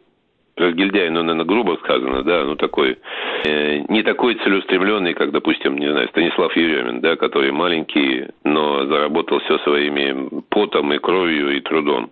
разгильдяй, 0.57 1.09
ну, 1.09 1.21
наверное, 1.21 1.45
грубо 1.45 1.77
сказано, 1.83 2.23
да, 2.23 2.43
ну, 2.43 2.55
такой, 2.55 2.97
э, 3.45 3.79
не 3.89 4.01
такой 4.03 4.35
целеустремленный, 4.35 5.13
как, 5.13 5.31
допустим, 5.31 5.77
не 5.77 5.89
знаю, 5.89 6.07
Станислав 6.09 6.55
Еремин, 6.55 6.99
да, 6.99 7.15
который 7.15 7.51
маленький, 7.51 8.25
но 8.43 8.85
заработал 8.87 9.39
все 9.41 9.59
своими 9.59 10.41
потом 10.49 10.93
и 10.93 10.97
кровью 10.97 11.55
и 11.55 11.61
трудом. 11.61 12.09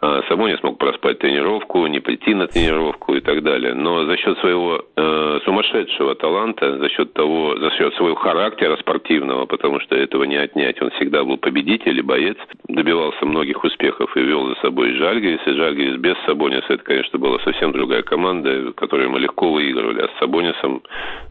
А, 0.00 0.22
Само 0.28 0.48
не 0.48 0.56
смог 0.58 0.78
проспать 0.78 1.18
тренировку, 1.18 1.84
не 1.88 1.98
прийти 1.98 2.32
на 2.32 2.46
тренировку 2.46 3.14
и 3.14 3.20
так 3.20 3.42
далее. 3.42 3.74
Но 3.74 4.04
за 4.04 4.16
счет 4.16 4.38
своего 4.38 4.80
э, 4.96 5.40
сумасшедшего 5.44 6.14
таланта, 6.14 6.78
за 6.78 6.88
счет 6.88 7.12
того, 7.14 7.56
за 7.58 7.70
счет 7.72 7.92
своего 7.94 8.14
характера 8.14 8.76
спортивного, 8.76 9.46
потому 9.46 9.80
что 9.80 9.96
этого 9.96 10.22
не 10.22 10.36
отнять, 10.36 10.80
он 10.80 10.90
всегда 10.90 11.24
был 11.24 11.36
победитель 11.36 11.98
и 11.98 12.02
боец, 12.02 12.36
добивался 12.68 13.26
многих 13.26 13.64
успехов 13.64 14.16
и 14.16 14.20
вел 14.20 14.46
за 14.46 14.54
собой 14.60 14.94
Жальгирис. 14.94 15.40
И 15.46 15.52
Жальгирис 15.54 15.96
без 15.96 16.16
Сабониса, 16.26 16.74
это, 16.74 16.84
конечно, 16.84 17.18
была 17.18 17.40
совсем 17.40 17.72
другая 17.72 18.02
команда, 18.02 18.72
которую 18.76 19.10
мы 19.10 19.18
легко 19.18 19.50
выигрывали. 19.50 20.02
А 20.02 20.08
с 20.08 20.18
Сабонисом, 20.20 20.80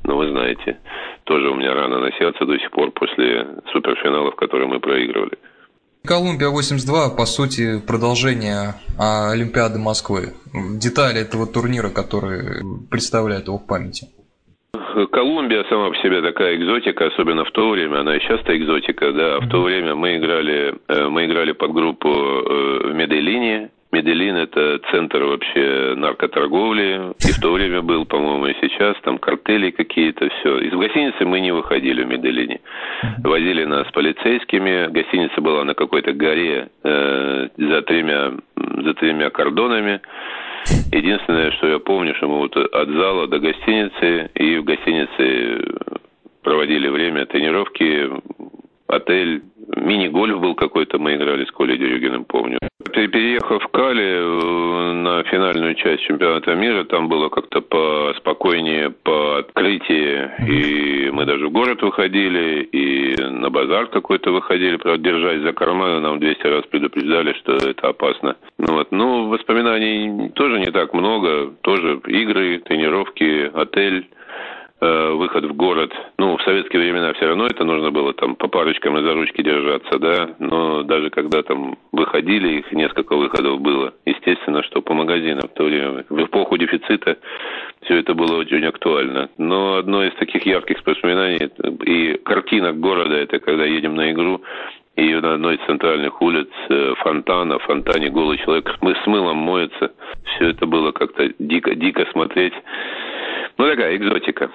ну, 0.04 0.18
вы 0.18 0.30
знаете, 0.30 0.78
тоже 1.24 1.50
у 1.50 1.56
меня 1.56 1.74
рано 1.74 2.00
на 2.00 2.12
сердце 2.14 2.46
до 2.46 2.60
сих 2.60 2.70
пор 2.72 2.92
после 2.92 3.48
суперфиналов, 3.72 4.36
которые 4.36 4.68
мы 4.68 4.82
проигрывали. 4.82 5.38
Колумбия 6.06 6.50
82, 6.50 7.10
по 7.16 7.26
сути, 7.26 7.80
продолжение 7.86 8.76
Олимпиады 8.98 9.80
Москвы. 9.80 10.34
Детали 10.54 11.22
этого 11.22 11.46
турнира, 11.46 11.90
которые 11.90 12.64
представляют 12.90 13.48
его 13.48 13.58
в 13.58 13.68
памяти. 13.68 14.08
Колумбия 15.12 15.64
сама 15.70 15.90
по 15.90 15.96
себе 15.98 16.22
такая 16.22 16.56
экзотика, 16.56 17.08
особенно 17.08 17.46
в 17.46 17.52
то 17.52 17.70
время, 17.70 18.00
она 18.00 18.18
и 18.18 18.22
часто 18.22 18.58
экзотика, 18.58 19.12
да. 19.12 19.40
В 19.40 19.50
то 19.50 19.62
время 19.62 19.96
мы 19.96 20.18
играли, 20.18 20.74
э, 20.88 21.08
мы 21.08 21.26
играли 21.26 21.52
под 21.52 21.74
группу 21.74 22.10
э, 22.10 22.90
в 22.90 22.94
Медellине, 22.96 23.70
Медellин– 23.92 24.36
это 24.38 24.80
центр 24.92 25.24
вообще 25.24 25.94
наркоторговли. 25.96 27.14
И 27.28 27.32
в 27.32 27.40
то 27.40 27.52
время 27.54 27.82
был, 27.82 28.06
по-моему, 28.06 28.48
и 28.48 28.56
сейчас. 28.62 28.96
Там 29.04 29.18
картели 29.18 29.72
какие-то, 29.72 30.30
все. 30.30 30.60
Из 30.60 30.72
гостиницы 30.72 31.26
мы 31.26 31.40
не 31.40 31.54
выходили 31.54 32.04
в 32.04 32.08
Медellине. 32.08 32.60
Возили 33.24 33.64
нас 33.64 33.88
полицейскими. 33.92 34.88
Гостиница 34.92 35.40
была 35.42 35.64
на 35.64 35.74
какой-то 35.74 36.12
горе 36.12 36.70
э, 36.84 37.48
за, 37.58 37.82
тремя, 37.84 38.34
за 38.56 38.94
тремя 38.96 39.30
кордонами. 39.30 40.02
Единственное, 40.92 41.52
что 41.52 41.68
я 41.68 41.80
помню, 41.80 42.14
что 42.16 42.28
мы 42.28 42.40
вот 42.40 42.58
от 42.58 42.90
зала 42.90 43.28
до 43.28 43.40
гостиницы, 43.40 44.30
и 44.36 44.58
в 44.58 44.66
гостинице 44.66 45.64
проводили 46.44 46.90
время 46.90 47.26
тренировки, 47.26 48.10
отель, 48.88 49.44
мини-гольф 49.76 50.40
был 50.40 50.56
какой-то, 50.56 50.98
мы 50.98 51.16
играли 51.16 51.46
с 51.46 51.52
Колей 51.52 51.78
Дерюгиным, 51.78 52.26
помню. 52.26 52.58
Переехав 52.94 53.64
в 53.64 53.68
Кали 53.68 54.04
э, 54.04 54.94
на 54.94 55.24
финальную 55.24 55.76
часть 55.76 56.04
чемпионата 56.04 56.56
мира, 56.56 56.84
там 56.86 57.10
было 57.10 57.30
как-то 57.30 57.62
поспокойнее, 57.62 58.90
по 58.90 59.40
открытии, 59.40 60.30
и 60.48 61.12
мы 61.12 61.26
даже 61.26 61.48
в 61.48 61.52
город 61.52 61.82
выходили, 61.82 62.64
и 62.64 63.22
на 63.22 63.50
базар 63.50 63.88
какой-то 63.88 64.32
выходили, 64.32 64.78
правда, 64.78 65.04
держась 65.04 65.42
за 65.42 65.54
карманы, 65.54 66.00
нам 66.00 66.20
200 66.20 66.48
раз 66.48 66.66
предупреждали, 66.66 67.34
что 67.34 67.56
это 67.56 67.90
опасно. 67.90 68.36
Ну, 68.58 68.74
вот. 68.74 68.92
ну, 68.92 69.28
воспоминаний 69.28 70.30
тоже 70.30 70.60
не 70.60 70.72
так 70.72 70.94
много, 70.94 71.52
тоже 71.62 72.00
игры, 72.08 72.60
тренировки, 72.60 73.52
отель, 73.54 74.08
Э, 74.80 75.12
выход 75.14 75.44
в 75.46 75.56
город. 75.56 75.92
Ну, 76.20 76.38
в 76.38 76.44
советские 76.44 76.84
времена 76.84 77.12
все 77.14 77.26
равно 77.26 77.48
это 77.48 77.64
нужно 77.64 77.90
было 77.90 78.14
там 78.14 78.36
по 78.36 78.48
парочкам 78.48 78.96
и 79.00 79.02
за 79.02 79.14
ручки 79.14 79.42
держаться, 79.42 79.98
да. 79.98 80.30
Но 80.38 80.84
даже 80.84 81.10
когда 81.10 81.42
там 81.42 81.80
выходили, 81.92 82.60
их 82.60 82.72
несколько 82.72 83.16
выходов 83.16 83.60
было. 83.60 83.96
Естественно, 84.06 84.62
что 84.62 84.84
по 84.84 84.94
магазинам 84.94 85.50
в 85.50 85.58
то 85.58 85.64
время, 85.64 86.06
в 86.08 86.24
эпоху 86.24 86.58
дефицита, 86.58 87.18
все 87.86 87.96
это 87.96 88.14
было 88.14 88.38
очень 88.38 88.64
актуально. 88.66 89.30
Но 89.40 89.78
одно 89.78 90.04
из 90.04 90.14
таких 90.14 90.46
ярких 90.46 90.86
воспоминаний 90.86 91.50
и 91.84 92.14
картинок 92.24 92.80
города, 92.80 93.16
это 93.16 93.40
когда 93.40 93.66
едем 93.66 93.96
на 93.96 94.12
игру, 94.12 94.44
и 94.96 95.14
на 95.16 95.34
одной 95.34 95.56
из 95.56 95.66
центральных 95.66 96.22
улиц 96.22 96.50
э, 96.70 96.94
фонтана, 97.00 97.58
в 97.58 97.64
фонтане 97.64 98.10
голый 98.10 98.38
человек 98.38 98.72
с 98.80 99.08
мылом 99.08 99.38
моется. 99.38 99.92
Все 100.36 100.50
это 100.50 100.68
было 100.68 100.92
как-то 100.92 101.32
дико-дико 101.40 102.06
смотреть. 102.12 102.54
Ну, 103.58 103.68
такая 103.68 103.96
экзотика. 103.96 104.52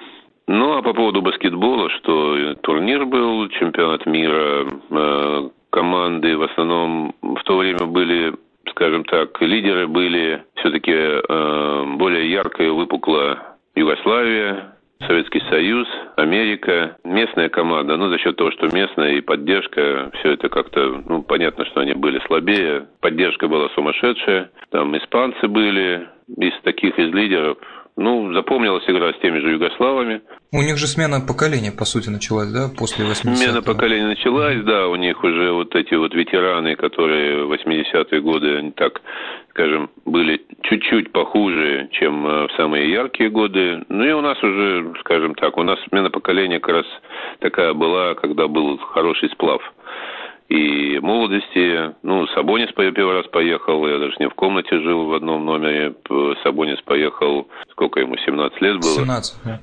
Ну, 0.47 0.77
а 0.77 0.81
по 0.81 0.93
поводу 0.93 1.21
баскетбола, 1.21 1.89
что 1.89 2.55
турнир 2.61 3.05
был, 3.05 3.47
чемпионат 3.49 4.05
мира, 4.05 4.65
э, 4.89 5.49
команды 5.69 6.37
в 6.37 6.43
основном 6.43 7.15
в 7.21 7.41
то 7.43 7.57
время 7.57 7.85
были, 7.85 8.33
скажем 8.69 9.03
так, 9.05 9.41
лидеры 9.41 9.87
были 9.87 10.43
все-таки 10.55 10.91
э, 10.93 11.83
более 11.97 12.29
ярко 12.29 12.63
и 12.63 12.69
выпукло 12.69 13.57
Югославия, 13.75 14.75
Советский 15.07 15.41
Союз, 15.49 15.87
Америка, 16.15 16.97
местная 17.03 17.49
команда, 17.49 17.97
ну, 17.97 18.09
за 18.09 18.17
счет 18.19 18.35
того, 18.37 18.51
что 18.51 18.67
местная 18.73 19.13
и 19.13 19.21
поддержка, 19.21 20.11
все 20.19 20.31
это 20.31 20.49
как-то, 20.49 21.03
ну, 21.07 21.23
понятно, 21.23 21.65
что 21.65 21.81
они 21.81 21.93
были 21.93 22.21
слабее, 22.27 22.87
поддержка 23.01 23.47
была 23.47 23.69
сумасшедшая, 23.69 24.51
там 24.69 24.95
испанцы 24.97 25.47
были, 25.47 26.07
из 26.37 26.53
таких 26.63 26.97
из 26.97 27.13
лидеров 27.13 27.57
Ну, 27.95 28.33
запомнилась 28.33 28.83
игра 28.87 29.13
с 29.13 29.19
теми 29.19 29.39
же 29.39 29.51
югославами. 29.51 30.21
У 30.51 30.61
них 30.61 30.77
же 30.77 30.87
смена 30.87 31.19
поколения, 31.19 31.71
по 31.71 31.85
сути, 31.85 32.09
началась, 32.09 32.51
да, 32.51 32.69
после 32.75 33.05
80-х? 33.05 33.35
Смена 33.35 33.61
поколения 33.61 34.07
началась, 34.07 34.63
да, 34.63 34.87
у 34.87 34.95
них 34.95 35.23
уже 35.23 35.51
вот 35.51 35.75
эти 35.75 35.93
вот 35.93 36.13
ветераны, 36.13 36.75
которые 36.75 37.45
в 37.45 37.51
80-е 37.53 38.21
годы, 38.21 38.57
они 38.57 38.71
так, 38.71 39.01
скажем, 39.51 39.91
были 40.05 40.41
чуть-чуть 40.63 41.11
похуже, 41.11 41.87
чем 41.91 42.25
э, 42.25 42.47
в 42.47 42.51
самые 42.57 42.91
яркие 42.91 43.29
годы. 43.29 43.83
Ну 43.89 44.03
и 44.03 44.11
у 44.11 44.21
нас 44.21 44.41
уже, 44.41 44.93
скажем 45.01 45.35
так, 45.35 45.55
у 45.57 45.63
нас 45.63 45.77
смена 45.89 46.09
поколения 46.09 46.59
как 46.59 46.75
раз 46.75 46.85
такая 47.39 47.73
была, 47.73 48.15
когда 48.15 48.47
был 48.47 48.77
хороший 48.79 49.29
сплав 49.29 49.61
и 50.49 50.99
молодости. 50.99 51.95
Ну, 52.03 52.27
Сабонис 52.27 52.69
первый 52.73 53.15
раз 53.15 53.27
поехал, 53.27 53.87
я 53.87 53.99
даже 53.99 54.15
не 54.19 54.29
в 54.29 54.33
комнате 54.33 54.79
жил 54.79 55.05
в 55.05 55.13
одном 55.13 55.45
номере. 55.45 55.95
Сабонис 56.43 56.81
поехал, 56.81 57.47
сколько 57.71 57.99
ему, 57.99 58.15
17 58.17 58.61
лет 58.61 58.79
было? 58.79 58.95
17, 58.95 59.35
да. 59.43 59.59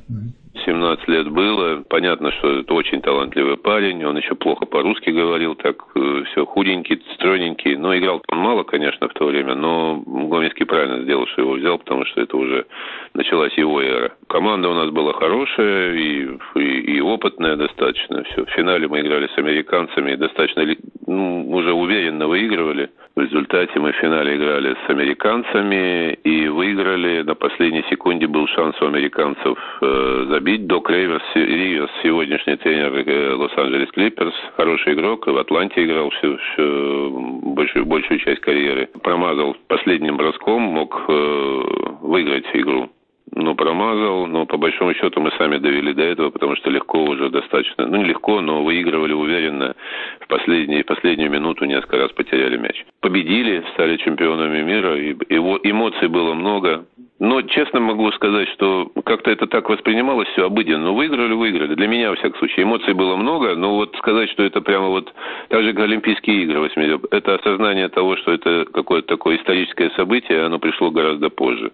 17 0.65 1.09
лет 1.09 1.29
было. 1.29 1.83
Понятно, 1.89 2.33
что 2.33 2.61
это 2.61 2.75
очень 2.75 3.01
талантливый 3.01 3.57
парень. 3.57 4.05
Он 4.05 4.17
еще 4.17 4.35
плохо 4.35 4.67
по-русски 4.67 5.11
говорил, 5.11 5.55
так 5.55 5.77
э, 5.95 6.25
все 6.31 6.45
худенький, 6.45 7.03
стройненький. 7.15 7.77
Но 7.77 7.97
играл 7.97 8.23
он 8.29 8.39
мало, 8.39 8.65
конечно, 8.65 9.09
в 9.09 9.15
то 9.15 9.27
время. 9.27 9.55
Но 9.55 10.03
Гомельский 10.07 10.67
правильно 10.67 11.03
сделал, 11.03 11.27
что 11.29 11.43
его 11.43 11.53
взял, 11.53 11.79
потому 11.79 12.05
что 12.07 12.21
это 12.21 12.37
уже 12.37 12.67
началась 13.15 13.57
его 13.57 13.81
эра. 13.81 14.13
Команда 14.29 14.69
у 14.69 14.75
нас 14.75 14.91
была 14.91 15.13
хорошая 15.13 15.95
и, 15.95 16.29
и, 16.57 16.97
и 16.97 17.01
опытная 17.01 17.57
достаточно. 17.57 18.25
Все. 18.25 18.45
В 18.45 18.51
финале 18.51 18.89
мы 18.89 19.01
играли 19.01 19.29
с 19.29 19.39
американцами 19.39 20.15
достаточно 20.17 20.65
ну, 21.07 21.51
уже 21.51 21.73
уверенно 21.73 22.29
выигрывали. 22.29 22.91
В 23.17 23.21
результате 23.21 23.79
мы 23.81 23.93
в 23.93 23.97
финале 23.97 24.37
играли 24.37 24.77
с 24.87 24.91
американцами 24.91 26.13
и 26.13 26.49
выиграли. 26.49 27.23
На 27.23 27.35
последней 27.35 27.85
секунде 27.91 28.27
был 28.29 28.47
шанс 28.47 28.81
у 28.81 28.87
американцев 28.87 29.59
э, 29.83 30.27
забить. 30.41 30.67
Док 30.67 30.89
Риверс, 30.91 31.23
Риверс, 31.35 31.91
сегодняшний 32.03 32.57
тренер 32.57 32.95
э, 33.07 33.35
Лос-Анджелес 33.35 33.91
Клиперс, 33.91 34.35
хороший 34.57 34.95
игрок, 34.95 35.27
в 35.27 35.37
Атланте 35.37 35.85
играл 35.85 36.09
всю, 36.11 36.39
всю 36.39 37.43
большую, 37.55 37.85
большую 37.85 38.19
часть 38.21 38.41
карьеры. 38.41 38.89
Промазал 39.03 39.55
последним 39.69 40.17
броском, 40.17 40.63
мог 40.63 41.05
э, 41.09 41.63
выиграть 42.01 42.47
игру 42.55 42.91
но 43.33 43.55
промазал, 43.55 44.27
но 44.27 44.45
по 44.45 44.57
большому 44.57 44.93
счету 44.95 45.21
мы 45.21 45.31
сами 45.39 45.59
довели 45.59 45.93
до 45.93 46.03
этого, 46.03 46.31
потому 46.31 46.57
что 46.57 46.69
легко 46.71 47.05
уже 47.05 47.31
достаточно, 47.31 47.87
ну 47.87 47.99
не 47.99 48.05
легко, 48.05 48.41
но 48.41 48.65
выигрывали 48.65 49.13
уверенно 49.13 49.75
в 50.21 50.27
последнюю, 50.27 50.85
последнюю 50.85 51.31
минуту 51.31 51.65
несколько 51.65 51.99
раз 51.99 52.13
потеряли 52.13 52.57
мяч. 52.57 52.85
Победили, 53.01 53.65
стали 53.75 53.97
чемпионами 53.99 54.63
мира, 54.63 54.97
и 54.97 55.17
его 55.29 55.61
эмоций 55.63 56.09
было 56.09 56.35
много. 56.35 56.87
Но 57.21 57.43
честно 57.43 57.81
могу 57.81 58.11
сказать, 58.13 58.49
что 58.49 58.91
как-то 59.05 59.31
это 59.31 59.47
так 59.47 59.69
воспринималось 59.69 60.27
все 60.29 60.47
обыденно. 60.47 60.87
Ну, 60.87 60.95
выиграли, 60.95 61.35
выиграли. 61.35 61.75
Для 61.75 61.87
меня, 61.87 62.09
во 62.09 62.17
всяком 62.17 62.39
случае, 62.39 62.65
эмоций 62.65 62.95
было 62.95 63.15
много, 63.15 63.55
но 63.55 63.75
вот 63.75 63.95
сказать, 63.97 64.31
что 64.31 64.43
это 64.43 64.63
прямо 64.63 64.89
вот 64.89 65.13
так 65.49 65.63
же, 65.63 65.75
как 65.75 65.85
Олимпийские 65.85 66.45
игры 66.45 66.61
80 66.61 67.13
это 67.13 67.35
осознание 67.35 67.91
того, 67.91 68.17
что 68.17 68.33
это 68.33 68.65
какое-то 68.73 69.09
такое 69.09 69.37
историческое 69.37 69.91
событие, 69.91 70.47
оно 70.47 70.59
пришло 70.59 70.91
гораздо 70.91 71.29
позже. 71.29 71.73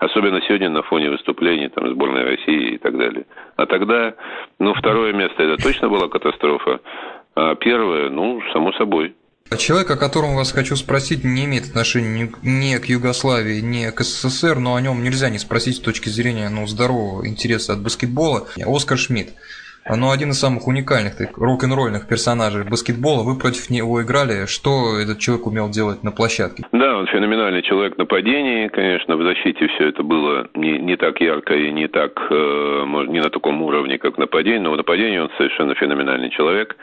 Особенно 0.00 0.40
сегодня 0.40 0.70
на 0.70 0.82
фоне 0.82 1.10
выступлений 1.10 1.68
там, 1.68 1.90
сборной 1.90 2.24
России 2.24 2.70
и 2.72 2.78
так 2.78 2.96
далее. 2.96 3.26
А 3.56 3.66
тогда, 3.66 4.14
ну, 4.58 4.72
второе 4.72 5.12
место 5.12 5.42
это 5.42 5.62
точно 5.62 5.90
была 5.90 6.08
катастрофа, 6.08 6.80
а 7.36 7.54
первое, 7.56 8.08
ну, 8.08 8.40
само 8.54 8.72
собой. 8.72 9.14
Человек, 9.58 9.90
о 9.90 9.96
котором 9.96 10.34
вас 10.34 10.50
хочу 10.50 10.76
спросить, 10.76 11.24
не 11.24 11.44
имеет 11.44 11.66
отношения 11.66 12.32
ни 12.42 12.76
к 12.78 12.86
Югославии, 12.86 13.60
ни 13.60 13.90
к 13.90 14.02
СССР, 14.02 14.58
но 14.58 14.74
о 14.74 14.80
нем 14.80 15.02
нельзя 15.04 15.28
не 15.28 15.38
спросить 15.38 15.76
с 15.76 15.80
точки 15.80 16.08
зрения 16.08 16.48
ну, 16.48 16.66
здорового 16.66 17.26
интереса 17.26 17.74
от 17.74 17.80
баскетбола. 17.80 18.48
Оскар 18.64 18.98
Шмидт. 18.98 19.34
Ну, 19.90 20.10
один 20.10 20.30
из 20.30 20.38
самых 20.38 20.68
уникальных 20.68 21.14
рок-н-ролльных 21.36 22.06
персонажей 22.06 22.64
баскетбола. 22.64 23.24
Вы 23.24 23.38
против 23.38 23.68
него 23.68 24.02
играли. 24.02 24.46
Что 24.46 24.98
этот 24.98 25.18
человек 25.18 25.46
умел 25.46 25.68
делать 25.68 26.04
на 26.04 26.12
площадке? 26.12 26.64
Да, 26.72 26.98
он 26.98 27.06
феноменальный 27.06 27.62
человек 27.62 27.98
нападений. 27.98 28.68
Конечно, 28.68 29.16
в 29.16 29.22
защите 29.22 29.66
все 29.68 29.88
это 29.88 30.02
было 30.04 30.46
не, 30.54 30.78
не 30.78 30.96
так 30.96 31.20
ярко 31.20 31.54
и 31.54 31.72
не 31.72 31.88
так, 31.88 32.12
э, 32.30 32.84
не 33.08 33.20
на 33.20 33.30
таком 33.30 33.60
уровне, 33.62 33.98
как 33.98 34.18
нападение, 34.18 34.60
но 34.60 34.72
в 34.72 34.76
нападении 34.76 35.18
он 35.18 35.30
совершенно 35.36 35.74
феноменальный 35.74 36.30
человек. 36.30 36.76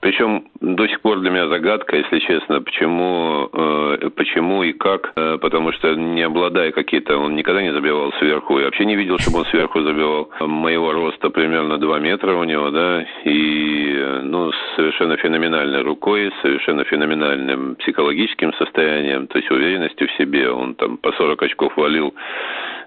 Причем 0.00 0.44
до 0.60 0.86
сих 0.88 1.00
пор 1.00 1.20
для 1.20 1.30
меня 1.30 1.48
загадка, 1.48 1.96
если 1.96 2.18
честно, 2.20 2.62
почему, 2.62 3.50
э, 3.52 4.10
почему 4.16 4.62
и 4.62 4.72
как. 4.72 5.12
Э, 5.16 5.38
потому 5.38 5.72
что 5.72 5.94
не 5.94 6.22
обладая 6.22 6.72
какие-то, 6.72 7.18
он 7.18 7.36
никогда 7.36 7.62
не 7.62 7.72
забивал 7.72 8.12
сверху. 8.18 8.58
Я 8.58 8.66
вообще 8.66 8.86
не 8.86 8.96
видел, 8.96 9.18
чтобы 9.18 9.40
он 9.40 9.44
сверху 9.46 9.82
забивал. 9.82 10.30
Моего 10.40 10.92
роста 10.92 11.30
примерно 11.30 11.78
2 11.78 11.98
метра 11.98 12.37
у 12.38 12.44
него, 12.44 12.70
да, 12.70 13.04
и, 13.24 14.20
ну, 14.22 14.50
совершенно 14.76 15.16
феноменальной 15.16 15.82
рукой, 15.82 16.32
совершенно 16.42 16.84
феноменальным 16.84 17.76
психологическим 17.76 18.52
состоянием, 18.54 19.26
то 19.26 19.38
есть 19.38 19.50
уверенностью 19.50 20.08
в 20.08 20.12
себе. 20.12 20.50
Он 20.50 20.74
там 20.74 20.96
по 20.98 21.12
40 21.12 21.42
очков 21.42 21.76
валил, 21.76 22.14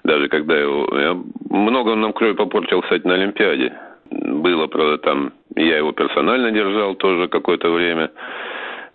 даже 0.03 0.27
когда 0.27 0.57
его... 0.57 0.87
Я, 0.91 1.17
много 1.49 1.89
он 1.89 2.01
нам 2.01 2.13
крови 2.13 2.33
попортил, 2.33 2.81
кстати, 2.81 3.05
на 3.05 3.15
Олимпиаде. 3.15 3.73
Было, 4.09 4.67
правда, 4.67 4.97
там... 4.97 5.33
Я 5.55 5.77
его 5.77 5.91
персонально 5.91 6.51
держал 6.51 6.95
тоже 6.95 7.27
какое-то 7.27 7.69
время. 7.71 8.09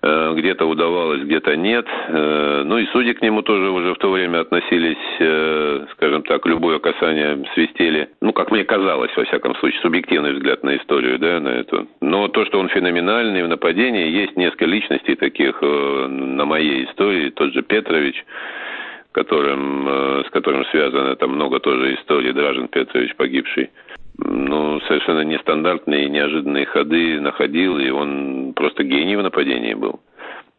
Э, 0.08 0.34
где-то 0.36 0.66
удавалось, 0.66 1.22
где-то 1.22 1.56
нет. 1.56 1.84
Э, 2.08 2.62
ну 2.64 2.78
и 2.78 2.86
судьи 2.86 3.12
к 3.12 3.22
нему 3.22 3.42
тоже 3.42 3.68
уже 3.70 3.92
в 3.92 3.98
то 3.98 4.10
время 4.10 4.40
относились, 4.40 5.04
э, 5.18 5.86
скажем 5.92 6.22
так, 6.22 6.46
любое 6.46 6.78
касание 6.78 7.44
свистели. 7.54 8.08
Ну, 8.20 8.32
как 8.32 8.52
мне 8.52 8.62
казалось, 8.62 9.10
во 9.16 9.24
всяком 9.24 9.56
случае, 9.56 9.80
субъективный 9.80 10.34
взгляд 10.34 10.62
на 10.62 10.76
историю, 10.76 11.18
да, 11.18 11.40
на 11.40 11.48
эту. 11.48 11.88
Но 12.00 12.28
то, 12.28 12.44
что 12.44 12.60
он 12.60 12.68
феноменальный 12.68 13.42
в 13.42 13.48
нападении, 13.48 14.08
есть 14.08 14.36
несколько 14.36 14.66
личностей 14.66 15.16
таких 15.16 15.60
на 15.60 16.44
моей 16.44 16.84
истории. 16.84 17.30
Тот 17.30 17.52
же 17.52 17.62
Петрович, 17.62 18.24
которым, 19.10 19.88
с 20.24 20.30
которым 20.30 20.64
связано 20.66 21.16
там 21.16 21.30
много 21.30 21.58
тоже 21.58 21.94
историй. 21.94 22.32
Дражин 22.32 22.68
Петрович, 22.68 23.16
погибший 23.16 23.70
ну, 24.18 24.80
совершенно 24.82 25.20
нестандартные, 25.20 26.08
неожиданные 26.08 26.66
ходы 26.66 27.20
находил, 27.20 27.78
и 27.78 27.90
он 27.90 28.52
просто 28.54 28.84
гений 28.84 29.16
в 29.16 29.22
нападении 29.22 29.74
был. 29.74 30.00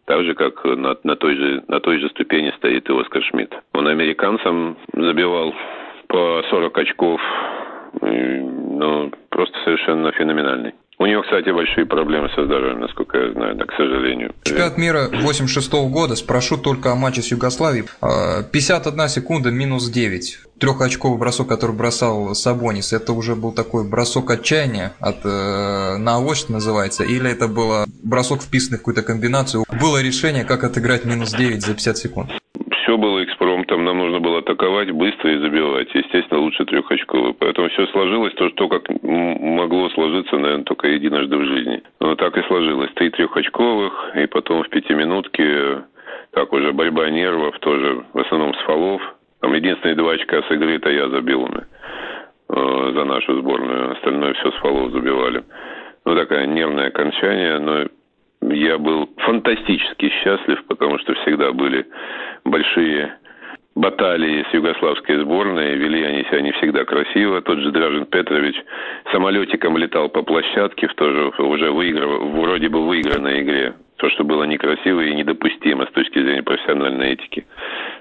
Так 0.05 0.23
же, 0.23 0.35
как 0.35 0.63
на, 0.63 0.95
на, 1.03 1.15
той, 1.15 1.35
же, 1.35 1.63
на 1.67 1.79
той 1.79 1.99
же 1.99 2.09
ступени 2.09 2.51
стоит 2.57 2.89
и 2.89 2.93
Оскар 2.93 3.21
Шмидт. 3.23 3.53
Он 3.73 3.87
американцам 3.87 4.77
забивал 4.93 5.53
по 6.07 6.43
40 6.49 6.77
очков, 6.77 7.21
и, 8.01 8.39
ну, 8.39 9.11
просто 9.29 9.57
совершенно 9.65 10.11
феноменальный. 10.11 10.73
У 10.99 11.05
него, 11.05 11.21
кстати, 11.21 11.51
большие 11.51 11.85
проблемы 11.85 12.27
со 12.29 12.43
здоровьем, 12.45 12.79
насколько 12.79 13.19
я 13.19 13.31
знаю, 13.31 13.55
да, 13.55 13.65
к 13.65 13.73
сожалению. 13.73 14.33
Чемпионат 14.43 14.77
мира 14.79 15.09
86 15.11 15.71
-го 15.73 15.89
года, 15.89 16.15
спрошу 16.15 16.57
только 16.57 16.91
о 16.91 16.95
матче 16.95 17.21
с 17.21 17.31
Югославией. 17.31 17.85
51 18.51 18.99
а, 18.99 19.07
секунда, 19.07 19.51
минус 19.51 19.89
9. 19.89 20.39
Трехочковый 20.59 21.19
бросок, 21.19 21.49
который 21.49 21.75
бросал 21.75 22.33
Сабонис, 22.33 22.93
это 22.93 23.13
уже 23.13 23.35
был 23.35 23.51
такой 23.51 23.87
бросок 23.87 24.31
отчаяния 24.31 24.93
от 24.99 25.23
э, 25.23 25.97
на 25.97 26.15
авось, 26.15 26.49
называется, 26.49 27.03
или 27.03 27.29
это 27.29 27.47
было 27.47 27.85
бросок 28.03 28.41
вписанный 28.41 28.77
в 28.77 28.81
какую-то 28.81 29.03
комбинацию? 29.03 29.65
Было 29.79 30.01
решение, 30.01 30.45
как 30.45 30.63
отыграть 30.63 31.05
минус 31.05 31.31
9 31.31 31.61
за 31.61 31.73
50 31.73 31.97
секунд? 31.97 32.31
все 32.87 32.97
было 32.97 33.21
экспромтом, 33.23 33.83
нам 33.83 33.97
нужно 33.97 34.19
было 34.21 34.36
атаковать 34.47 34.91
быстро 34.91 35.31
и 35.31 35.39
забивать. 35.39 35.93
Естественно, 35.93 36.39
лучше 36.39 36.65
трехочковый. 36.65 37.33
Поэтому 37.33 37.69
все 37.69 37.85
сложилось, 37.87 38.33
то, 38.33 38.49
то 38.51 38.69
как 38.69 38.83
могло 39.03 39.89
сложиться, 39.89 40.37
наверное, 40.37 40.63
только 40.63 40.87
единожды 40.87 41.37
в 41.37 41.45
жизни. 41.45 41.83
Но 41.99 42.15
так 42.15 42.37
и 42.37 42.43
сложилось. 42.43 42.91
Три 42.95 43.09
трехочковых, 43.09 44.11
и 44.15 44.25
потом 44.27 44.63
в 44.63 44.69
пятиминутке, 44.69 45.83
так 46.31 46.53
уже 46.53 46.71
борьба 46.71 47.09
нервов, 47.09 47.59
тоже 47.59 48.05
в 48.13 48.19
основном 48.19 48.53
с 48.55 48.59
фолов. 48.59 49.01
Там 49.41 49.53
единственные 49.53 49.95
два 49.95 50.13
очка 50.13 50.41
с 50.41 50.51
игры, 50.51 50.75
это 50.75 50.89
я 50.89 51.09
забил 51.09 51.47
э, 51.47 52.91
за 52.95 53.03
нашу 53.03 53.39
сборную. 53.39 53.91
Остальное 53.91 54.33
все 54.33 54.51
с 54.51 54.55
фолов 54.55 54.91
забивали. 54.91 55.43
Ну, 56.05 56.15
такое 56.15 56.45
нервное 56.45 56.87
окончание, 56.87 57.59
но 57.59 57.85
я 58.41 58.77
был 58.77 59.09
фантастически 59.17 60.09
счастлив, 60.09 60.63
потому 60.67 60.99
что 60.99 61.13
всегда 61.15 61.51
были 61.51 61.85
большие 62.45 63.16
баталии 63.77 64.45
с 64.49 64.53
югославской 64.53 65.19
сборной. 65.19 65.75
Вели 65.75 66.03
они 66.03 66.23
себя 66.23 66.41
не 66.41 66.51
всегда 66.53 66.83
красиво. 66.83 67.41
Тот 67.41 67.59
же 67.59 67.71
Дражин 67.71 68.05
Петрович 68.05 68.55
самолетиком 69.11 69.77
летал 69.77 70.09
по 70.09 70.23
площадке 70.23 70.87
в 70.87 70.95
тоже 70.95 71.31
уже 71.37 71.71
выиграв, 71.71 72.21
вроде 72.21 72.69
бы 72.69 72.85
выигранной 72.85 73.41
игре. 73.41 73.73
То, 73.97 74.09
что 74.09 74.23
было 74.23 74.43
некрасиво 74.43 75.01
и 75.01 75.13
недопустимо 75.13 75.85
с 75.85 75.91
точки 75.91 76.21
зрения 76.21 76.43
профессиональной 76.43 77.13
этики. 77.13 77.45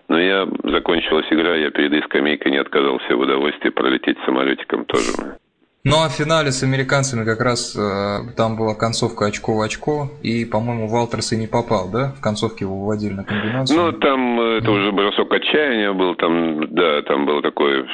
Но 0.08 0.18
я 0.18 0.46
закончилась 0.64 1.26
игра, 1.30 1.54
я 1.54 1.70
перед 1.70 1.92
этой 1.92 2.02
скамейкой 2.04 2.52
не 2.52 2.58
отказался 2.58 3.16
в 3.16 3.20
удовольствии 3.20 3.70
пролететь 3.70 4.18
самолетиком 4.26 4.84
тоже. 4.84 5.38
Ну 5.88 6.02
а 6.02 6.08
в 6.08 6.12
финале 6.12 6.50
с 6.50 6.64
американцами 6.64 7.24
как 7.24 7.40
раз 7.40 7.76
э, 7.76 8.34
там 8.36 8.56
была 8.56 8.74
концовка 8.74 9.26
очко 9.26 9.54
в 9.54 9.60
очко, 9.60 10.10
и, 10.20 10.44
по-моему, 10.44 10.88
Валтерс 10.88 11.32
и 11.32 11.36
не 11.36 11.46
попал, 11.46 11.88
да? 11.92 12.12
В 12.18 12.20
концовке 12.20 12.64
его 12.64 12.76
выводили 12.80 13.12
на 13.12 13.22
комбинацию. 13.22 13.78
Ну, 13.78 13.92
там 13.92 14.40
э, 14.40 14.58
это 14.58 14.70
уже 14.72 14.90
бросок 14.90 15.32
отчаяния 15.32 15.92
был, 15.92 16.16
там, 16.16 16.74
да, 16.74 17.02
там 17.02 17.24
был 17.24 17.40
такой, 17.40 17.86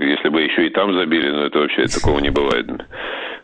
если 0.00 0.30
бы 0.30 0.42
еще 0.42 0.66
и 0.66 0.70
там 0.70 0.92
забили, 0.94 1.30
но 1.30 1.46
это 1.46 1.60
вообще 1.60 1.86
такого 1.86 2.18
не 2.18 2.30
бывает. 2.30 2.66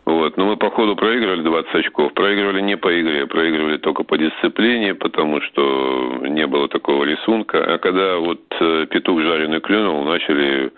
Вот. 0.08 0.38
Но 0.38 0.46
мы 0.46 0.56
по 0.56 0.70
ходу 0.70 0.96
проигрывали 0.96 1.42
20 1.42 1.74
очков. 1.74 2.14
Проигрывали 2.14 2.62
не 2.62 2.78
по 2.78 2.88
игре, 2.98 3.26
проигрывали 3.26 3.76
только 3.76 4.04
по 4.04 4.16
дисциплине, 4.16 4.94
потому 4.94 5.42
что 5.42 6.22
не 6.22 6.46
было 6.46 6.66
такого 6.66 7.04
рисунка. 7.04 7.74
А 7.74 7.76
когда 7.76 8.16
вот 8.16 8.40
э, 8.58 8.86
петух 8.88 9.20
жареный 9.20 9.60
клюнул, 9.60 10.02
начали 10.04 10.72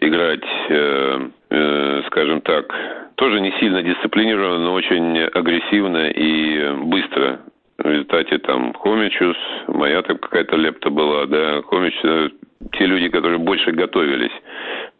играть, 0.00 0.44
э, 0.68 1.28
э, 1.48 2.02
скажем 2.08 2.42
так, 2.42 2.74
тоже 3.14 3.40
не 3.40 3.52
сильно 3.52 3.82
дисциплинированно, 3.82 4.58
но 4.58 4.74
очень 4.74 5.18
агрессивно 5.18 6.10
и 6.10 6.74
быстро. 6.84 7.40
В 7.78 7.86
результате 7.86 8.36
там 8.36 8.74
Хомичус, 8.74 9.38
моя 9.68 10.02
там 10.02 10.18
какая-то 10.18 10.56
лепта 10.56 10.90
была, 10.90 11.24
да, 11.24 11.62
Хомич, 11.62 11.98
э, 12.04 12.28
те 12.72 12.84
люди, 12.84 13.08
которые 13.08 13.38
больше 13.38 13.72
готовились 13.72 14.32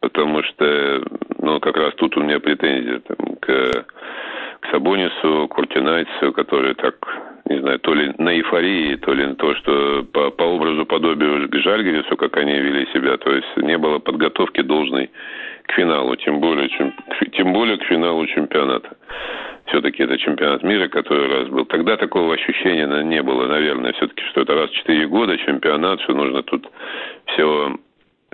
потому 0.04 0.42
что, 0.42 1.02
ну, 1.40 1.60
как 1.60 1.76
раз 1.78 1.94
тут 1.94 2.14
у 2.18 2.20
меня 2.20 2.38
претензия 2.38 3.00
там, 3.00 3.36
к, 3.40 3.86
к 4.60 4.70
Сабонису, 4.70 5.48
Куртинайцу, 5.48 6.30
которые 6.32 6.74
так, 6.74 6.94
не 7.48 7.58
знаю, 7.60 7.78
то 7.78 7.94
ли 7.94 8.12
на 8.18 8.36
эйфории, 8.36 8.96
то 8.96 9.14
ли 9.14 9.24
на 9.24 9.34
то, 9.34 9.54
что 9.54 10.04
по, 10.12 10.30
по 10.30 10.42
образу 10.42 10.84
подобию 10.84 11.48
к 11.48 11.56
Жальгерису, 11.56 12.18
как 12.18 12.36
они 12.36 12.52
вели 12.52 12.86
себя, 12.92 13.16
то 13.16 13.32
есть 13.32 13.56
не 13.56 13.78
было 13.78 13.98
подготовки 13.98 14.60
должной 14.60 15.10
к 15.66 15.72
финалу, 15.72 16.16
тем 16.16 16.38
более, 16.40 16.68
чем, 16.68 16.92
тем 17.32 17.54
более 17.54 17.78
к 17.78 17.84
финалу 17.84 18.26
чемпионата. 18.26 18.90
Все-таки 19.68 20.02
это 20.02 20.18
чемпионат 20.18 20.62
мира, 20.62 20.88
который 20.88 21.28
раз 21.28 21.48
был. 21.48 21.64
Тогда 21.64 21.96
такого 21.96 22.34
ощущения 22.34 22.86
не 23.04 23.22
было, 23.22 23.46
наверное, 23.46 23.94
все-таки, 23.94 24.22
что 24.26 24.42
это 24.42 24.54
раз 24.54 24.68
в 24.68 24.74
четыре 24.74 25.06
года 25.06 25.38
чемпионат, 25.38 26.02
что 26.02 26.12
нужно 26.12 26.42
тут 26.42 26.68
все 27.28 27.74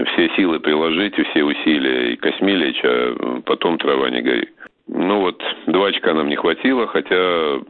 все 0.06 0.28
силы 0.36 0.60
приложить, 0.60 1.14
все 1.14 1.42
усилия 1.42 2.12
и 2.12 2.16
Космилич, 2.16 2.80
а 2.84 3.40
потом 3.44 3.78
трава 3.78 4.10
не 4.10 4.22
горит. 4.22 4.52
Ну 4.88 5.20
вот, 5.20 5.42
два 5.66 5.88
очка 5.88 6.14
нам 6.14 6.28
не 6.28 6.36
хватило, 6.36 6.86
хотя 6.86 7.60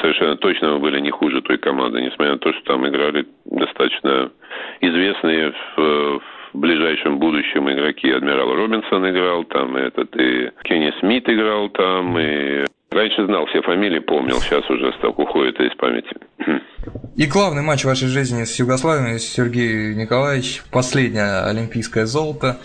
совершенно 0.00 0.36
точно 0.36 0.72
мы 0.72 0.78
были 0.78 1.00
не 1.00 1.10
хуже 1.10 1.42
той 1.42 1.58
команды, 1.58 2.00
несмотря 2.00 2.32
на 2.32 2.38
то, 2.38 2.52
что 2.52 2.62
там 2.64 2.88
играли 2.88 3.26
достаточно 3.44 4.30
известные 4.80 5.52
в, 5.76 6.18
в 6.18 6.22
ближайшем 6.54 7.18
будущем 7.18 7.70
игроки. 7.70 8.10
Адмирал 8.10 8.54
Робинсон 8.54 9.08
играл 9.10 9.44
там, 9.44 9.76
этот 9.76 10.16
и 10.16 10.50
Кенни 10.64 10.92
Смит 11.00 11.28
играл 11.28 11.68
там, 11.70 12.18
и 12.18 12.64
раньше 12.90 13.24
знал 13.26 13.46
все 13.46 13.62
фамилии, 13.62 14.00
помнил, 14.00 14.40
сейчас 14.40 14.68
уже 14.70 14.92
стал 14.98 15.14
уходит 15.16 15.58
из 15.60 15.74
памяти. 15.76 16.10
И 17.16 17.26
главный 17.26 17.62
матч 17.62 17.82
в 17.82 17.86
вашей 17.86 18.08
жизни 18.08 18.44
с 18.44 18.58
Югославией, 18.58 19.18
Сергей 19.18 19.94
Николаевич, 19.94 20.62
последнее 20.72 21.44
олимпийское 21.44 22.06
золото. 22.06 22.58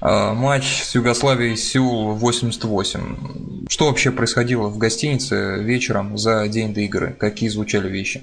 А, 0.00 0.34
матч 0.34 0.64
с 0.64 0.94
Югославией 0.94 1.56
Сеул 1.56 2.12
88. 2.12 3.66
Что 3.68 3.86
вообще 3.86 4.12
происходило 4.12 4.68
в 4.68 4.78
гостинице 4.78 5.62
вечером 5.62 6.16
за 6.16 6.46
день 6.48 6.74
до 6.74 6.80
игры? 6.80 7.16
Какие 7.18 7.48
звучали 7.48 7.88
вещи? 7.88 8.20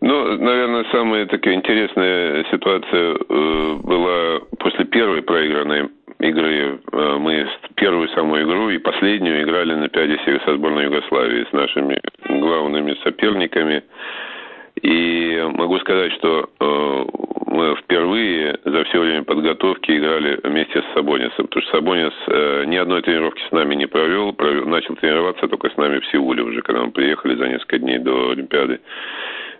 Ну, 0.00 0.36
наверное, 0.36 0.84
самая 0.92 1.26
такая 1.26 1.54
интересная 1.54 2.44
ситуация 2.50 3.14
э, 3.14 3.74
была 3.82 4.40
после 4.58 4.84
первой 4.84 5.22
проигранной 5.22 5.88
игры. 6.28 6.80
Э, 6.92 7.16
мы 7.18 7.46
первую 7.76 8.08
самую 8.10 8.44
игру 8.44 8.70
и 8.70 8.78
последнюю 8.78 9.42
играли 9.42 9.74
на 9.74 9.88
пяде 9.88 10.18
со 10.44 10.54
сборной 10.54 10.84
Югославии 10.84 11.46
с 11.48 11.52
нашими 11.52 12.00
главными 12.28 12.96
соперниками. 13.02 13.82
И 14.82 15.42
могу 15.54 15.78
сказать, 15.78 16.12
что 16.14 16.48
э, 16.60 17.04
мы 17.46 17.76
впервые 17.76 18.58
за 18.64 18.84
все 18.84 19.00
время 19.00 19.22
подготовки 19.22 19.92
играли 19.92 20.40
вместе 20.42 20.82
с 20.82 20.94
Сабонисом. 20.94 21.46
Потому 21.46 21.62
что 21.62 21.76
Сабонис 21.76 22.12
э, 22.26 22.64
ни 22.66 22.76
одной 22.76 23.02
тренировки 23.02 23.42
с 23.48 23.52
нами 23.52 23.76
не 23.76 23.86
провел, 23.86 24.32
провел, 24.32 24.66
начал 24.66 24.96
тренироваться 24.96 25.46
только 25.46 25.70
с 25.70 25.76
нами 25.76 26.00
в 26.00 26.06
Сеуле 26.06 26.42
уже, 26.42 26.62
когда 26.62 26.82
мы 26.82 26.90
приехали 26.90 27.36
за 27.36 27.48
несколько 27.48 27.78
дней 27.78 27.98
до 27.98 28.30
Олимпиады. 28.30 28.80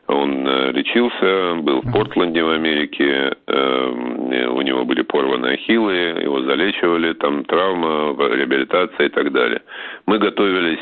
Он 0.06 0.46
э, 0.46 0.72
лечился, 0.72 1.54
был 1.62 1.80
в 1.80 1.92
Портленде 1.92 2.42
в 2.42 2.50
Америке, 2.50 3.32
э, 3.46 4.46
у 4.48 4.60
него 4.60 4.84
были 4.84 5.02
порваны 5.02 5.46
ахиллы, 5.54 6.20
его 6.22 6.42
залечивали, 6.42 7.14
там 7.14 7.44
травма, 7.44 8.14
реабилитация 8.18 9.06
и 9.06 9.08
так 9.08 9.32
далее. 9.32 9.62
Мы 10.06 10.18
готовились 10.18 10.80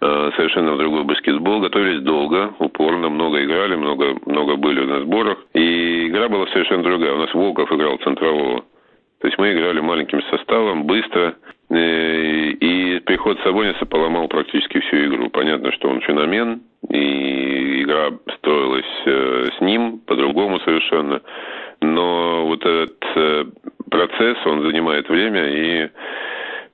Э, 0.00 0.30
совершенно 0.36 0.72
в 0.74 0.78
другой 0.78 1.04
баскетбол. 1.04 1.60
Готовились 1.60 2.02
долго, 2.02 2.54
упорно, 2.60 3.08
много 3.08 3.44
играли, 3.44 3.74
много, 3.74 4.16
много 4.26 4.56
были 4.56 4.84
на 4.84 5.00
сборах. 5.00 5.38
И 5.54 6.08
игра 6.08 6.28
была 6.28 6.46
совершенно 6.48 6.84
другая. 6.84 7.14
У 7.14 7.18
нас 7.18 7.34
Волков 7.34 7.72
играл 7.72 7.98
центрового. 7.98 8.64
То 9.20 9.26
есть 9.26 9.38
мы 9.38 9.52
играли 9.52 9.80
маленьким 9.80 10.22
составом, 10.30 10.84
быстро. 10.84 11.34
Э, 11.70 12.50
и 12.50 13.00
приход 13.00 13.40
Сабониса 13.42 13.86
поломал 13.86 14.28
практически 14.28 14.78
всю 14.80 15.06
игру. 15.06 15.30
Понятно, 15.30 15.72
что 15.72 15.88
он 15.88 16.00
феномен, 16.00 16.62
и 16.90 17.67
игра 17.88 18.10
строилась 18.36 18.84
э, 19.06 19.48
с 19.56 19.60
ним 19.60 20.00
по-другому 20.06 20.60
совершенно. 20.60 21.22
Но 21.80 22.46
вот 22.46 22.64
этот 22.64 22.96
процесс, 23.90 24.36
он 24.44 24.62
занимает 24.62 25.08
время, 25.08 25.46
и 25.46 25.88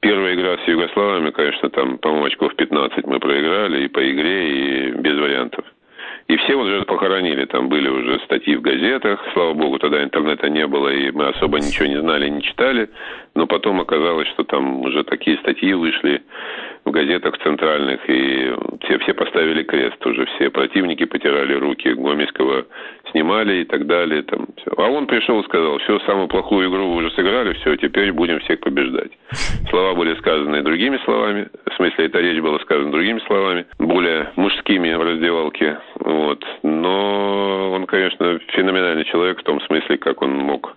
Первая 0.05 0.35
игра 0.35 0.59
с 0.59 0.69
Югославами, 0.69 1.31
конечно, 1.31 1.71
там, 1.71 1.97
по-моему, 1.97 2.27
очков 2.27 2.55
15 2.57 3.07
мы 3.07 3.19
проиграли 3.21 3.87
и 3.87 3.89
по 3.89 4.01
игре, 4.01 4.51
и 4.51 4.91
без 4.91 5.19
вариантов. 5.19 5.65
И 6.27 6.37
все 6.37 6.55
уже 6.55 6.83
похоронили, 6.85 7.45
там 7.45 7.69
были 7.69 7.89
уже 7.89 8.19
статьи 8.21 8.57
в 8.57 8.63
газетах, 8.63 9.21
слава 9.35 9.53
богу, 9.53 9.79
тогда 9.79 10.03
интернета 10.03 10.49
не 10.49 10.67
было, 10.67 10.89
и 10.89 11.11
мы 11.11 11.27
особо 11.29 11.59
ничего 11.59 11.87
не 11.87 12.01
знали, 12.01 12.31
не 12.31 12.43
читали, 12.43 12.89
но 13.35 13.47
потом 13.47 13.81
оказалось, 13.81 14.29
что 14.29 14.43
там 14.45 14.81
уже 14.81 15.05
такие 15.05 15.37
статьи 15.39 15.75
вышли 15.75 16.23
в 16.85 16.91
газетах 16.91 17.37
центральных, 17.43 18.01
и 18.09 18.55
все, 18.85 18.99
все 19.01 19.15
поставили 19.15 19.63
крест 19.63 20.05
уже, 20.07 20.27
все 20.27 20.51
противники 20.51 21.05
потирали 21.05 21.55
руки, 21.55 21.93
Гомельского 21.93 22.67
снимали 23.11 23.63
и 23.63 23.65
так 23.65 23.87
далее. 23.87 24.23
Там, 24.23 24.47
все. 24.57 24.73
А 24.77 24.89
он 24.89 25.07
пришел 25.07 25.41
и 25.41 25.45
сказал, 25.45 25.79
все, 25.79 25.99
самую 26.01 26.29
плохую 26.29 26.69
игру 26.69 26.89
вы 26.91 26.97
уже 26.97 27.11
сыграли, 27.13 27.55
все, 27.55 27.77
теперь 27.77 28.13
будем 28.13 28.41
всех 28.41 28.61
побеждать. 28.61 29.13
Слова 29.71 29.95
были 29.95 30.15
сказаны 30.17 30.63
другими 30.63 30.99
словами, 31.05 31.49
в 31.71 31.75
смысле, 31.77 32.07
эта 32.07 32.21
речь 32.21 32.41
была 32.41 32.59
сказана 32.61 32.93
другими 32.93 33.21
словами, 33.27 33.67
более 33.79 34.31
мужскими 34.37 34.93
в 34.95 35.03
раздевалке, 35.03 35.79
вот. 36.15 36.45
Но 36.63 37.73
он, 37.73 37.87
конечно, 37.87 38.39
феноменальный 38.49 39.05
человек 39.05 39.41
в 39.41 39.45
том 39.45 39.61
смысле, 39.63 39.99
как 39.99 40.23
он 40.23 40.33
мог 40.37 40.77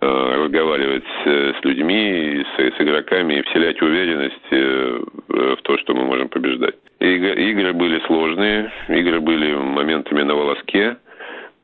Э, 0.00 0.44
разговаривать 0.44 1.02
с 1.24 1.64
людьми, 1.64 2.44
с, 2.56 2.76
с 2.76 2.80
игроками 2.80 3.34
и 3.34 3.42
вселять 3.42 3.82
уверенность 3.82 4.52
э, 4.52 5.00
в 5.26 5.56
то, 5.62 5.76
что 5.78 5.92
мы 5.92 6.04
можем 6.04 6.28
побеждать. 6.28 6.76
Игры 7.00 7.72
были 7.72 7.98
сложные, 8.06 8.70
игры 8.86 9.18
были 9.18 9.54
моментами 9.54 10.22
на 10.22 10.36
волоске, 10.36 10.98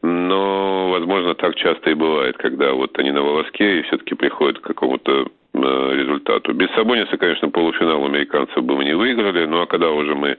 но, 0.02 0.90
возможно, 0.90 1.36
так 1.36 1.54
часто 1.54 1.90
и 1.90 1.94
бывает, 1.94 2.36
когда 2.38 2.72
вот 2.72 2.98
они 2.98 3.12
на 3.12 3.22
волоске 3.22 3.78
и 3.78 3.82
все-таки 3.82 4.16
приходят 4.16 4.58
к 4.58 4.64
какому-то 4.64 5.12
э, 5.54 5.90
результату. 5.94 6.54
Без 6.54 6.70
Сабониса, 6.70 7.16
конечно, 7.16 7.50
полуфинал 7.50 8.04
американцев 8.04 8.64
бы 8.64 8.74
мы 8.74 8.84
не 8.84 8.96
выиграли, 8.96 9.46
ну 9.46 9.60
а 9.60 9.66
когда 9.66 9.92
уже 9.92 10.16
мы 10.16 10.38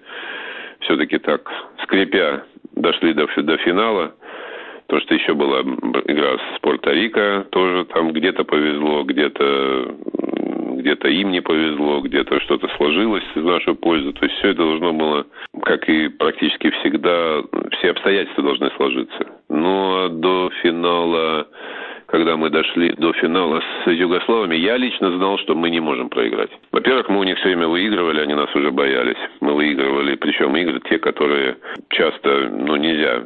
все-таки 0.82 1.18
так, 1.18 1.50
скрипя, 1.84 2.44
дошли 2.76 3.14
до, 3.14 3.28
до 3.38 3.58
финала, 3.58 4.14
то, 4.88 5.00
что 5.00 5.16
еще 5.16 5.34
была 5.34 5.62
игра 5.62 6.38
с 6.38 6.60
Порто-Рико, 6.62 7.48
тоже 7.50 7.86
там 7.86 8.14
где-то 8.14 8.44
повезло, 8.44 9.04
где-то 9.04 9.96
где-то 10.76 11.08
им 11.08 11.32
не 11.32 11.42
повезло, 11.42 12.00
где-то 12.02 12.40
что-то 12.42 12.68
сложилось 12.78 13.24
в 13.34 13.44
нашу 13.44 13.76
пользу. 13.76 14.14
То 14.14 14.26
есть 14.26 14.38
все 14.38 14.50
это 14.50 14.60
должно 14.60 14.94
было, 14.94 15.26
как 15.64 15.90
и 15.90 16.10
практически 16.10 16.70
всегда, 16.70 17.42
все 17.72 17.90
обстоятельства 17.92 18.44
должны 18.44 18.70
сложиться. 18.78 19.26
Но 19.50 20.10
до 20.10 20.52
финала, 20.62 21.48
когда 22.08 22.38
мы 22.38 22.50
дошли 22.50 22.94
до 22.98 23.13
финала 23.13 23.62
с 23.84 23.91
Югославами, 23.91 24.56
я 24.56 24.78
лично 24.78 25.12
знал, 25.12 25.38
что 25.39 25.56
мы 25.56 25.70
не 25.70 25.80
можем 25.80 26.10
проиграть. 26.10 26.52
Во-первых, 26.72 27.10
мы 27.10 27.20
у 27.20 27.24
них 27.24 27.38
все 27.38 27.48
время 27.50 27.68
выигрывали, 27.68 28.22
они 28.22 28.34
нас 28.34 28.54
уже 28.56 28.72
боялись. 28.72 29.18
Мы 29.41 29.54
выигрывали, 29.54 30.15
причем 30.15 30.56
игры 30.56 30.82
те, 30.89 31.00
которые 31.00 31.58
часто, 31.89 32.50
ну, 32.50 32.76
нельзя 32.76 33.24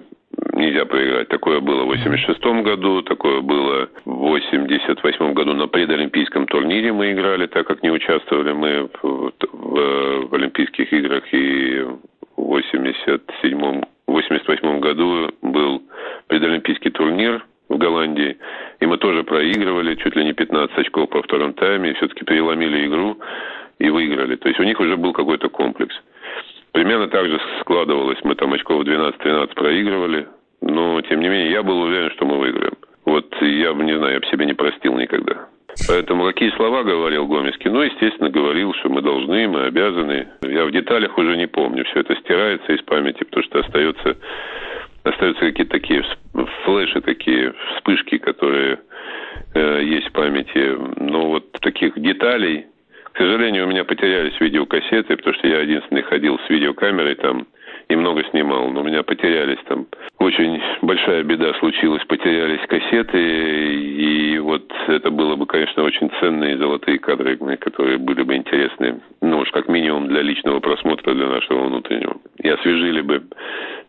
нельзя 0.53 0.85
проиграть. 0.85 1.27
Такое 1.29 1.59
было 1.59 1.83
в 1.83 1.87
86 1.87 2.39
году, 2.63 3.01
такое 3.01 3.41
было 3.41 3.89
в 4.05 4.11
88 4.11 5.33
году 5.33 5.53
на 5.53 5.67
предолимпийском 5.67 6.47
турнире 6.47 6.93
мы 6.93 7.11
играли, 7.11 7.47
так 7.47 7.67
как 7.67 7.83
не 7.83 7.91
участвовали 7.91 8.53
мы 8.53 8.89
в, 9.01 9.31
в, 9.41 10.27
в 10.29 10.33
Олимпийских 10.33 10.91
играх. 10.93 11.23
И 11.33 11.81
в 12.35 12.41
87 12.41 13.83
88 14.07 14.79
году 14.79 15.29
был 15.41 15.83
предолимпийский 16.27 16.91
турнир 16.91 17.45
в 17.69 17.77
Голландии, 17.77 18.37
и 18.79 18.85
мы 18.85 18.97
тоже 18.97 19.23
проигрывали 19.23 19.95
чуть 19.95 20.15
ли 20.15 20.25
не 20.25 20.33
15 20.33 20.77
очков 20.77 21.09
по 21.09 21.21
втором 21.21 21.53
тайме, 21.53 21.91
и 21.91 21.93
все-таки 21.93 22.25
переломили 22.25 22.87
игру 22.87 23.17
и 23.77 23.89
выиграли. 23.89 24.35
То 24.35 24.49
есть 24.49 24.59
у 24.59 24.63
них 24.63 24.79
уже 24.79 24.97
был 24.97 25.13
какой-то 25.13 25.49
комплекс. 25.49 25.95
Примерно 26.71 27.07
так 27.07 27.27
же 27.27 27.39
складывалось. 27.61 28.19
Мы 28.23 28.35
там 28.35 28.53
очков 28.53 28.83
12-13 28.83 29.53
проигрывали. 29.55 30.27
Но, 30.61 31.01
тем 31.01 31.21
не 31.21 31.29
менее, 31.29 31.51
я 31.51 31.63
был 31.63 31.81
уверен, 31.81 32.11
что 32.11 32.25
мы 32.25 32.37
выиграем. 32.37 32.73
Вот 33.05 33.33
я 33.41 33.73
бы, 33.73 33.83
не 33.83 33.97
знаю, 33.97 34.13
я 34.13 34.19
бы 34.19 34.25
себе 34.27 34.45
не 34.45 34.53
простил 34.53 34.95
никогда. 34.97 35.47
Поэтому 35.87 36.25
какие 36.25 36.51
слова 36.51 36.83
говорил 36.83 37.27
Гомельский? 37.27 37.71
Ну, 37.71 37.81
естественно, 37.81 38.29
говорил, 38.29 38.73
что 38.75 38.89
мы 38.89 39.01
должны, 39.01 39.47
мы 39.47 39.63
обязаны. 39.63 40.27
Я 40.41 40.65
в 40.65 40.71
деталях 40.71 41.17
уже 41.17 41.37
не 41.37 41.47
помню. 41.47 41.85
Все 41.85 42.01
это 42.01 42.15
стирается 42.17 42.73
из 42.73 42.81
памяти, 42.81 43.23
потому 43.23 43.43
что 43.43 43.59
остается, 43.59 44.17
остаются 45.03 45.41
какие-то 45.41 45.71
такие 45.71 46.03
флеши, 46.69 47.01
такие 47.01 47.53
вспышки, 47.75 48.17
которые 48.17 48.79
э, 49.55 49.81
есть 49.83 50.07
в 50.07 50.11
памяти. 50.11 50.77
Но 50.97 51.27
вот 51.27 51.51
таких 51.61 51.99
деталей, 51.99 52.67
к 53.11 53.17
сожалению, 53.17 53.65
у 53.65 53.69
меня 53.69 53.83
потерялись 53.83 54.39
видеокассеты, 54.39 55.17
потому 55.17 55.35
что 55.35 55.47
я 55.47 55.61
единственный 55.61 56.03
ходил 56.03 56.39
с 56.39 56.49
видеокамерой 56.49 57.15
там 57.15 57.47
и 57.89 57.95
много 57.95 58.23
снимал, 58.25 58.69
но 58.69 58.81
у 58.81 58.83
меня 58.83 59.01
потерялись 59.01 59.57
там. 59.67 59.87
Очень 60.19 60.61
большая 60.83 61.23
беда 61.23 61.53
случилась, 61.55 62.03
потерялись 62.05 62.61
кассеты, 62.67 63.17
и 63.17 64.37
вот 64.37 64.71
это 64.87 65.09
было 65.09 65.35
бы, 65.35 65.47
конечно, 65.47 65.83
очень 65.83 66.11
ценные 66.19 66.57
золотые 66.57 66.99
кадры, 66.99 67.37
которые 67.57 67.97
были 67.97 68.21
бы 68.21 68.35
интересны, 68.35 69.01
ну 69.21 69.39
уж 69.39 69.49
как 69.49 69.67
минимум 69.67 70.07
для 70.07 70.21
личного 70.21 70.59
просмотра, 70.59 71.15
для 71.15 71.27
нашего 71.27 71.63
внутреннего. 71.65 72.17
И 72.37 72.47
освежили 72.47 73.01
бы 73.01 73.23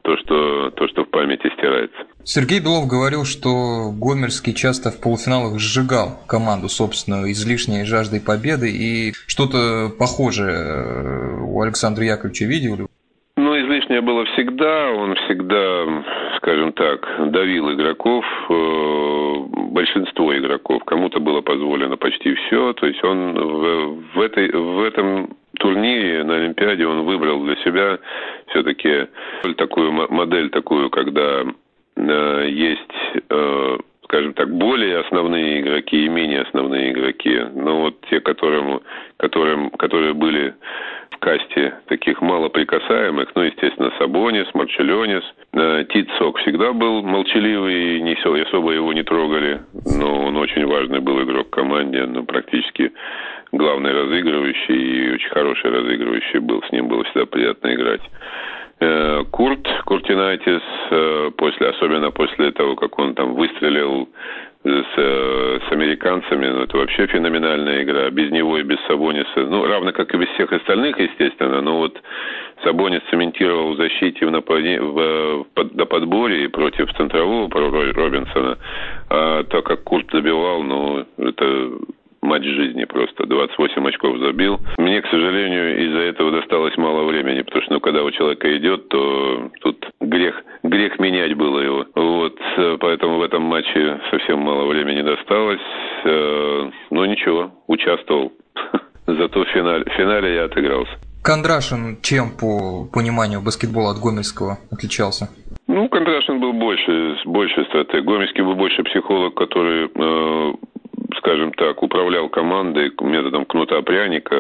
то, 0.03 0.17
что, 0.17 0.71
то, 0.71 0.89
что 0.89 1.05
в 1.05 1.11
памяти 1.11 1.53
стирается. 1.59 2.07
Сергей 2.25 2.61
Белов 2.61 2.87
говорил, 2.87 3.25
что 3.25 3.91
Гомельский 3.93 4.55
часто 4.55 4.91
в 4.91 5.01
полуфиналах 5.01 5.59
сжигал 5.59 6.21
команду 6.29 6.69
собственную 6.69 7.33
излишней 7.33 7.85
жаждой 7.85 8.21
победы, 8.21 8.71
и 8.71 9.13
что-то 9.27 9.91
похожее 9.99 10.57
э, 10.57 11.41
у 11.41 11.61
Александра 11.63 12.05
Яковлевича 12.05 12.45
видели? 12.45 12.87
Ну, 13.37 13.59
излишнее 13.59 14.03
было 14.03 14.25
всегда. 14.27 14.91
Он 14.91 15.15
всегда, 15.15 16.05
скажем 16.37 16.73
так, 16.73 17.09
давил 17.33 17.73
игроков, 17.73 18.25
э, 18.51 19.35
большинство 19.71 20.37
игроков. 20.37 20.85
Кому-то 20.85 21.21
было 21.21 21.41
позволено 21.41 21.97
почти 21.97 22.35
все. 22.35 22.75
То 22.75 22.87
есть 22.87 23.03
он 23.03 23.35
в, 23.35 24.15
в, 24.15 24.21
этой, 24.21 24.53
в 24.53 24.83
этом 24.83 25.37
турнире 25.59 26.25
на 26.25 26.37
Олимпиаде 26.37 26.87
он 26.87 27.05
выбрал 27.05 27.43
для 27.45 27.57
себя 27.57 27.99
все-таки 28.49 29.09
такую 29.57 29.93
модель, 29.93 30.51
такую, 30.51 30.91
когда 30.91 31.45
есть 32.47 33.23
э, 33.29 33.79
скажем 34.11 34.35
так, 34.35 34.51
более 34.51 34.99
основные 34.99 35.61
игроки 35.61 36.05
и 36.05 36.09
менее 36.09 36.43
основные 36.43 36.91
игроки. 36.91 37.47
Но 37.55 37.83
вот 37.83 38.01
те, 38.11 38.21
которым, 38.21 38.81
которым, 39.19 39.71
которые 39.71 40.15
были 40.15 40.55
касте 41.21 41.75
таких 41.87 42.21
малоприкасаемых, 42.21 43.31
ну, 43.35 43.43
естественно, 43.43 43.93
Сабонис, 43.99 44.47
Марчеленис. 44.55 45.23
Э, 45.53 45.85
Тит 45.91 46.09
Сок 46.19 46.39
всегда 46.39 46.73
был 46.73 47.03
молчаливый, 47.03 47.97
и 47.97 48.01
не 48.01 48.15
все, 48.17 48.35
особо 48.43 48.73
его 48.73 48.93
не 48.93 49.03
трогали, 49.03 49.61
но 49.99 50.27
он 50.27 50.37
очень 50.37 50.67
важный 50.67 51.01
был 51.01 51.23
игрок 51.23 51.49
в 51.49 51.51
команде, 51.51 52.05
ну, 52.07 52.25
практически 52.25 52.93
главный 53.53 53.93
разыгрывающий 53.93 54.75
и 54.75 55.15
очень 55.15 55.31
хороший 55.31 55.71
разыгрывающий 55.71 56.41
был, 56.41 56.63
с 56.63 56.73
ним 56.73 56.89
было 56.89 57.05
всегда 57.05 57.27
приятно 57.27 57.75
играть. 57.75 58.03
Э, 58.81 59.25
Курт, 59.31 59.69
Куртинайтис, 59.85 60.63
э, 60.91 61.31
после, 61.37 61.69
особенно 61.69 62.11
после 62.11 62.51
того, 62.53 62.77
как 62.77 62.99
он 62.99 63.15
там 63.15 63.35
выстрелил 63.35 64.09
с, 64.63 64.95
с 65.69 65.73
американцами, 65.73 66.47
ну, 66.47 66.63
это 66.65 66.77
вообще 66.77 67.07
феноменальная 67.07 67.83
игра. 67.83 68.11
Без 68.11 68.31
него 68.31 68.59
и 68.59 68.63
без 68.63 68.79
Сабониса, 68.87 69.41
ну, 69.41 69.67
равно 69.67 69.93
как 69.93 70.15
и 70.15 70.19
без 70.19 70.29
всех 70.31 70.53
остальных, 70.53 70.99
естественно, 70.99 71.63
но 71.63 71.79
вот 71.79 72.01
Сабонис 72.63 73.01
цементировал 73.11 73.73
в 73.73 73.77
защите 73.77 74.27
в, 74.27 74.31
напади... 74.31 74.79
в, 74.79 75.45
в, 75.45 75.77
на 75.77 75.87
подборе 75.87 76.49
против 76.51 76.93
центрового 76.95 77.49
Робинсона, 77.93 78.59
а 79.09 79.45
так 79.45 79.65
как 79.65 79.85
Курт 79.85 80.11
забивал, 80.13 80.63
ну, 80.63 81.07
это 81.17 81.71
матч 82.23 82.45
жизни 82.45 82.85
просто. 82.85 83.27
28 83.27 83.89
очков 83.89 84.19
забил. 84.19 84.61
Мне, 84.79 85.01
к 85.01 85.07
сожалению, 85.09 85.87
из-за 85.87 86.01
этого 86.01 86.31
досталось 86.33 86.77
мало 86.77 87.05
времени, 87.05 87.43
потому 87.43 87.63
что, 87.63 87.75
ну, 87.75 87.81
когда 87.81 88.03
у 88.03 88.11
человека 88.11 88.57
идет, 88.57 88.89
то 88.89 89.51
тут 89.61 89.89
грех, 90.01 90.43
грех 90.63 90.99
менять 90.99 91.35
было 91.35 91.61
его. 91.61 91.87
Вот, 91.95 92.39
поэтому 92.81 93.19
в 93.19 93.23
этом 93.23 93.43
матче 93.43 94.01
совсем 94.11 94.41
мало 94.41 94.67
времени 94.67 95.03
досталось. 95.03 95.61
Э, 96.05 96.71
но 96.91 97.07
ничего, 97.07 97.51
участвовал. 97.67 98.33
Зато 99.07 99.45
в 99.45 99.49
финале, 99.49 99.85
в 99.85 99.93
финале 99.95 100.35
я 100.35 100.45
отыгрался. 100.45 100.93
Кондрашин 101.23 101.99
чем 102.01 102.31
по 102.31 102.87
пониманию 102.93 103.43
баскетбола 103.43 103.93
от 103.93 103.99
Гомельского 103.99 104.59
отличался? 104.73 105.29
Ну, 105.67 105.89
Кондрашин 105.89 106.41
был 106.41 106.53
больше, 106.53 107.17
больше 107.27 107.65
стратег. 107.67 108.05
Гомельский 108.05 108.43
был 108.43 108.55
больше 108.55 108.83
психолог, 108.83 109.35
который 109.35 109.87
э, 109.87 110.55
скажем 111.19 111.53
так, 111.53 111.83
управлял 111.83 112.29
командой 112.29 112.93
методом 113.01 113.45
кнута-пряника, 113.45 114.37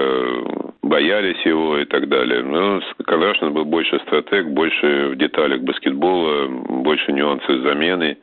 боялись 0.82 1.44
его 1.44 1.78
и 1.78 1.84
так 1.84 2.08
далее. 2.08 2.42
Но 2.42 2.80
Кондрашин 3.04 3.52
был 3.52 3.64
больше 3.64 3.98
стратег, 4.06 4.46
больше 4.48 5.10
в 5.10 5.16
деталях 5.16 5.60
баскетбола, 5.62 6.48
больше 6.48 7.12
нюансы 7.12 7.60
замены 7.62 8.18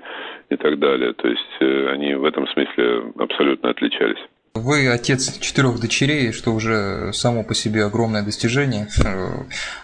и 0.50 0.56
так 0.56 0.80
далее. 0.80 1.14
То 1.14 1.28
есть 1.28 1.58
э, 1.60 1.90
они 1.92 2.14
в 2.14 2.26
этом 2.26 2.48
смысле 2.48 3.14
абсолютно 3.18 3.70
отличались. 3.70 4.20
Вы 4.56 4.90
отец 4.90 5.38
четырех 5.40 5.80
дочерей, 5.80 6.32
что 6.32 6.52
уже 6.52 7.14
само 7.14 7.44
по 7.44 7.54
себе 7.54 7.86
огромное 7.86 8.24
достижение. 8.24 8.88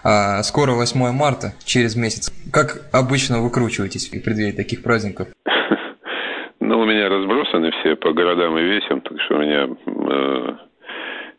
А 0.04 0.41
скоро 0.43 0.71
8 0.71 1.12
марта, 1.12 1.54
через 1.63 1.95
месяц. 1.95 2.32
Как 2.52 2.89
обычно 2.91 3.41
выкручиваетесь 3.41 4.10
в 4.10 4.23
преддверии 4.23 4.52
таких 4.52 4.82
праздников? 4.82 5.28
Ну, 6.73 6.79
у 6.79 6.86
меня 6.86 7.07
разбросаны 7.07 7.69
все 7.69 7.95
по 7.95 8.13
городам 8.13 8.57
и 8.57 8.63
весям, 8.63 8.99
так 9.01 9.21
что 9.21 9.36
у 9.36 9.41
меня 9.43 9.69
э, 9.86 10.53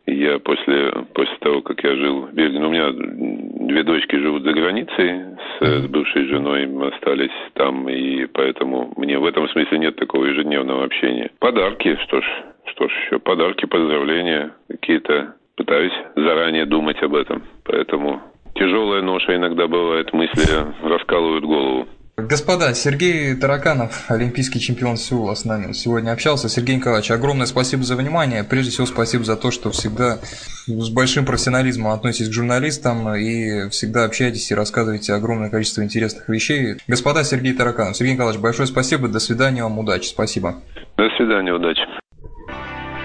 я 0.05 0.39
после, 0.39 0.93
после 1.13 1.35
того, 1.41 1.61
как 1.61 1.83
я 1.83 1.93
жил 1.93 2.21
в 2.21 2.33
Бельгии, 2.33 2.57
ну, 2.57 2.69
у 2.69 2.71
меня 2.71 2.89
две 2.93 3.83
дочки 3.83 4.15
живут 4.15 4.43
за 4.43 4.53
границей 4.53 5.35
с, 5.59 5.83
с 5.83 5.87
бывшей 5.87 6.27
женой, 6.27 6.67
мы 6.67 6.87
остались 6.87 7.35
там, 7.55 7.89
и 7.89 8.27
поэтому 8.27 8.93
мне 8.95 9.19
в 9.19 9.25
этом 9.25 9.49
смысле 9.49 9.77
нет 9.79 9.97
такого 9.97 10.23
ежедневного 10.23 10.85
общения. 10.85 11.29
Подарки, 11.39 11.97
что 12.05 12.21
ж, 12.21 12.25
что 12.67 12.87
ж 12.87 12.91
еще, 13.03 13.19
подарки, 13.19 13.65
поздравления 13.65 14.53
какие-то. 14.69 15.35
Пытаюсь 15.57 15.93
заранее 16.15 16.65
думать 16.65 17.03
об 17.03 17.13
этом, 17.13 17.43
поэтому 17.65 18.21
тяжелая 18.55 19.01
ноша 19.01 19.35
иногда 19.35 19.67
бывает, 19.67 20.13
мысли 20.13 20.65
раскалывают 20.81 21.43
голову. 21.43 21.87
Господа, 22.17 22.73
Сергей 22.73 23.35
Тараканов, 23.35 24.09
олимпийский 24.09 24.61
чемпион 24.61 24.95
Сеула, 24.95 25.35
с 25.35 25.43
нами 25.43 25.73
сегодня 25.73 26.11
общался. 26.11 26.47
Сергей 26.47 26.77
Николаевич, 26.77 27.11
огромное 27.11 27.45
спасибо 27.45 27.83
за 27.83 27.97
внимание. 27.97 28.45
Прежде 28.45 28.71
всего, 28.71 28.87
спасибо 28.87 29.25
за 29.25 29.35
то, 29.35 29.51
что 29.51 29.69
всегда 29.71 30.19
с 30.65 30.89
большим 30.89 31.25
профессионализмом 31.25 31.91
относитесь 31.91 32.29
к 32.29 32.33
журналистам 32.33 33.13
и 33.15 33.67
всегда 33.69 34.05
общаетесь 34.05 34.49
и 34.49 34.55
рассказываете 34.55 35.13
огромное 35.13 35.49
количество 35.49 35.83
интересных 35.83 36.29
вещей. 36.29 36.77
Господа, 36.87 37.25
Сергей 37.25 37.51
Тараканов, 37.51 37.97
Сергей 37.97 38.13
Николаевич, 38.13 38.41
большое 38.41 38.67
спасибо. 38.67 39.09
До 39.09 39.19
свидания 39.19 39.63
вам, 39.63 39.77
удачи. 39.77 40.07
Спасибо. 40.07 40.55
До 40.95 41.09
свидания, 41.17 41.51
удачи. 41.51 41.81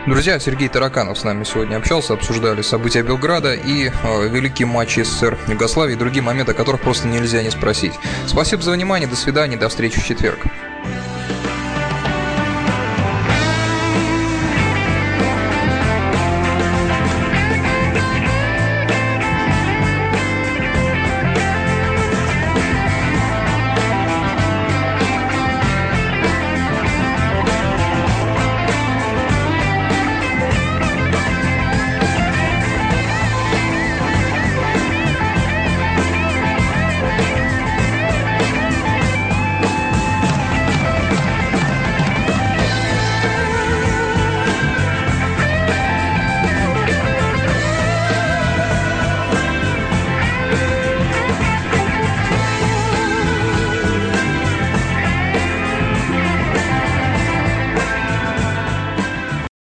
Друзья, 0.06 0.40
Сергей 0.40 0.68
Тараканов 0.68 1.18
с 1.18 1.24
нами 1.24 1.44
сегодня 1.44 1.76
общался, 1.76 2.14
обсуждали 2.14 2.62
события 2.62 3.02
Белграда 3.02 3.52
и 3.52 3.90
э, 3.90 4.28
великие 4.28 4.66
матчи 4.66 5.00
СССР 5.00 5.38
Югославии 5.46 5.92
и 5.92 5.96
другие 5.96 6.22
моменты, 6.22 6.52
о 6.52 6.54
которых 6.54 6.80
просто 6.80 7.06
нельзя 7.06 7.42
не 7.42 7.50
спросить. 7.50 7.92
Спасибо 8.26 8.62
за 8.62 8.70
внимание, 8.70 9.06
до 9.08 9.16
свидания, 9.16 9.58
до 9.58 9.68
встречи 9.68 10.00
в 10.00 10.06
четверг. 10.06 10.38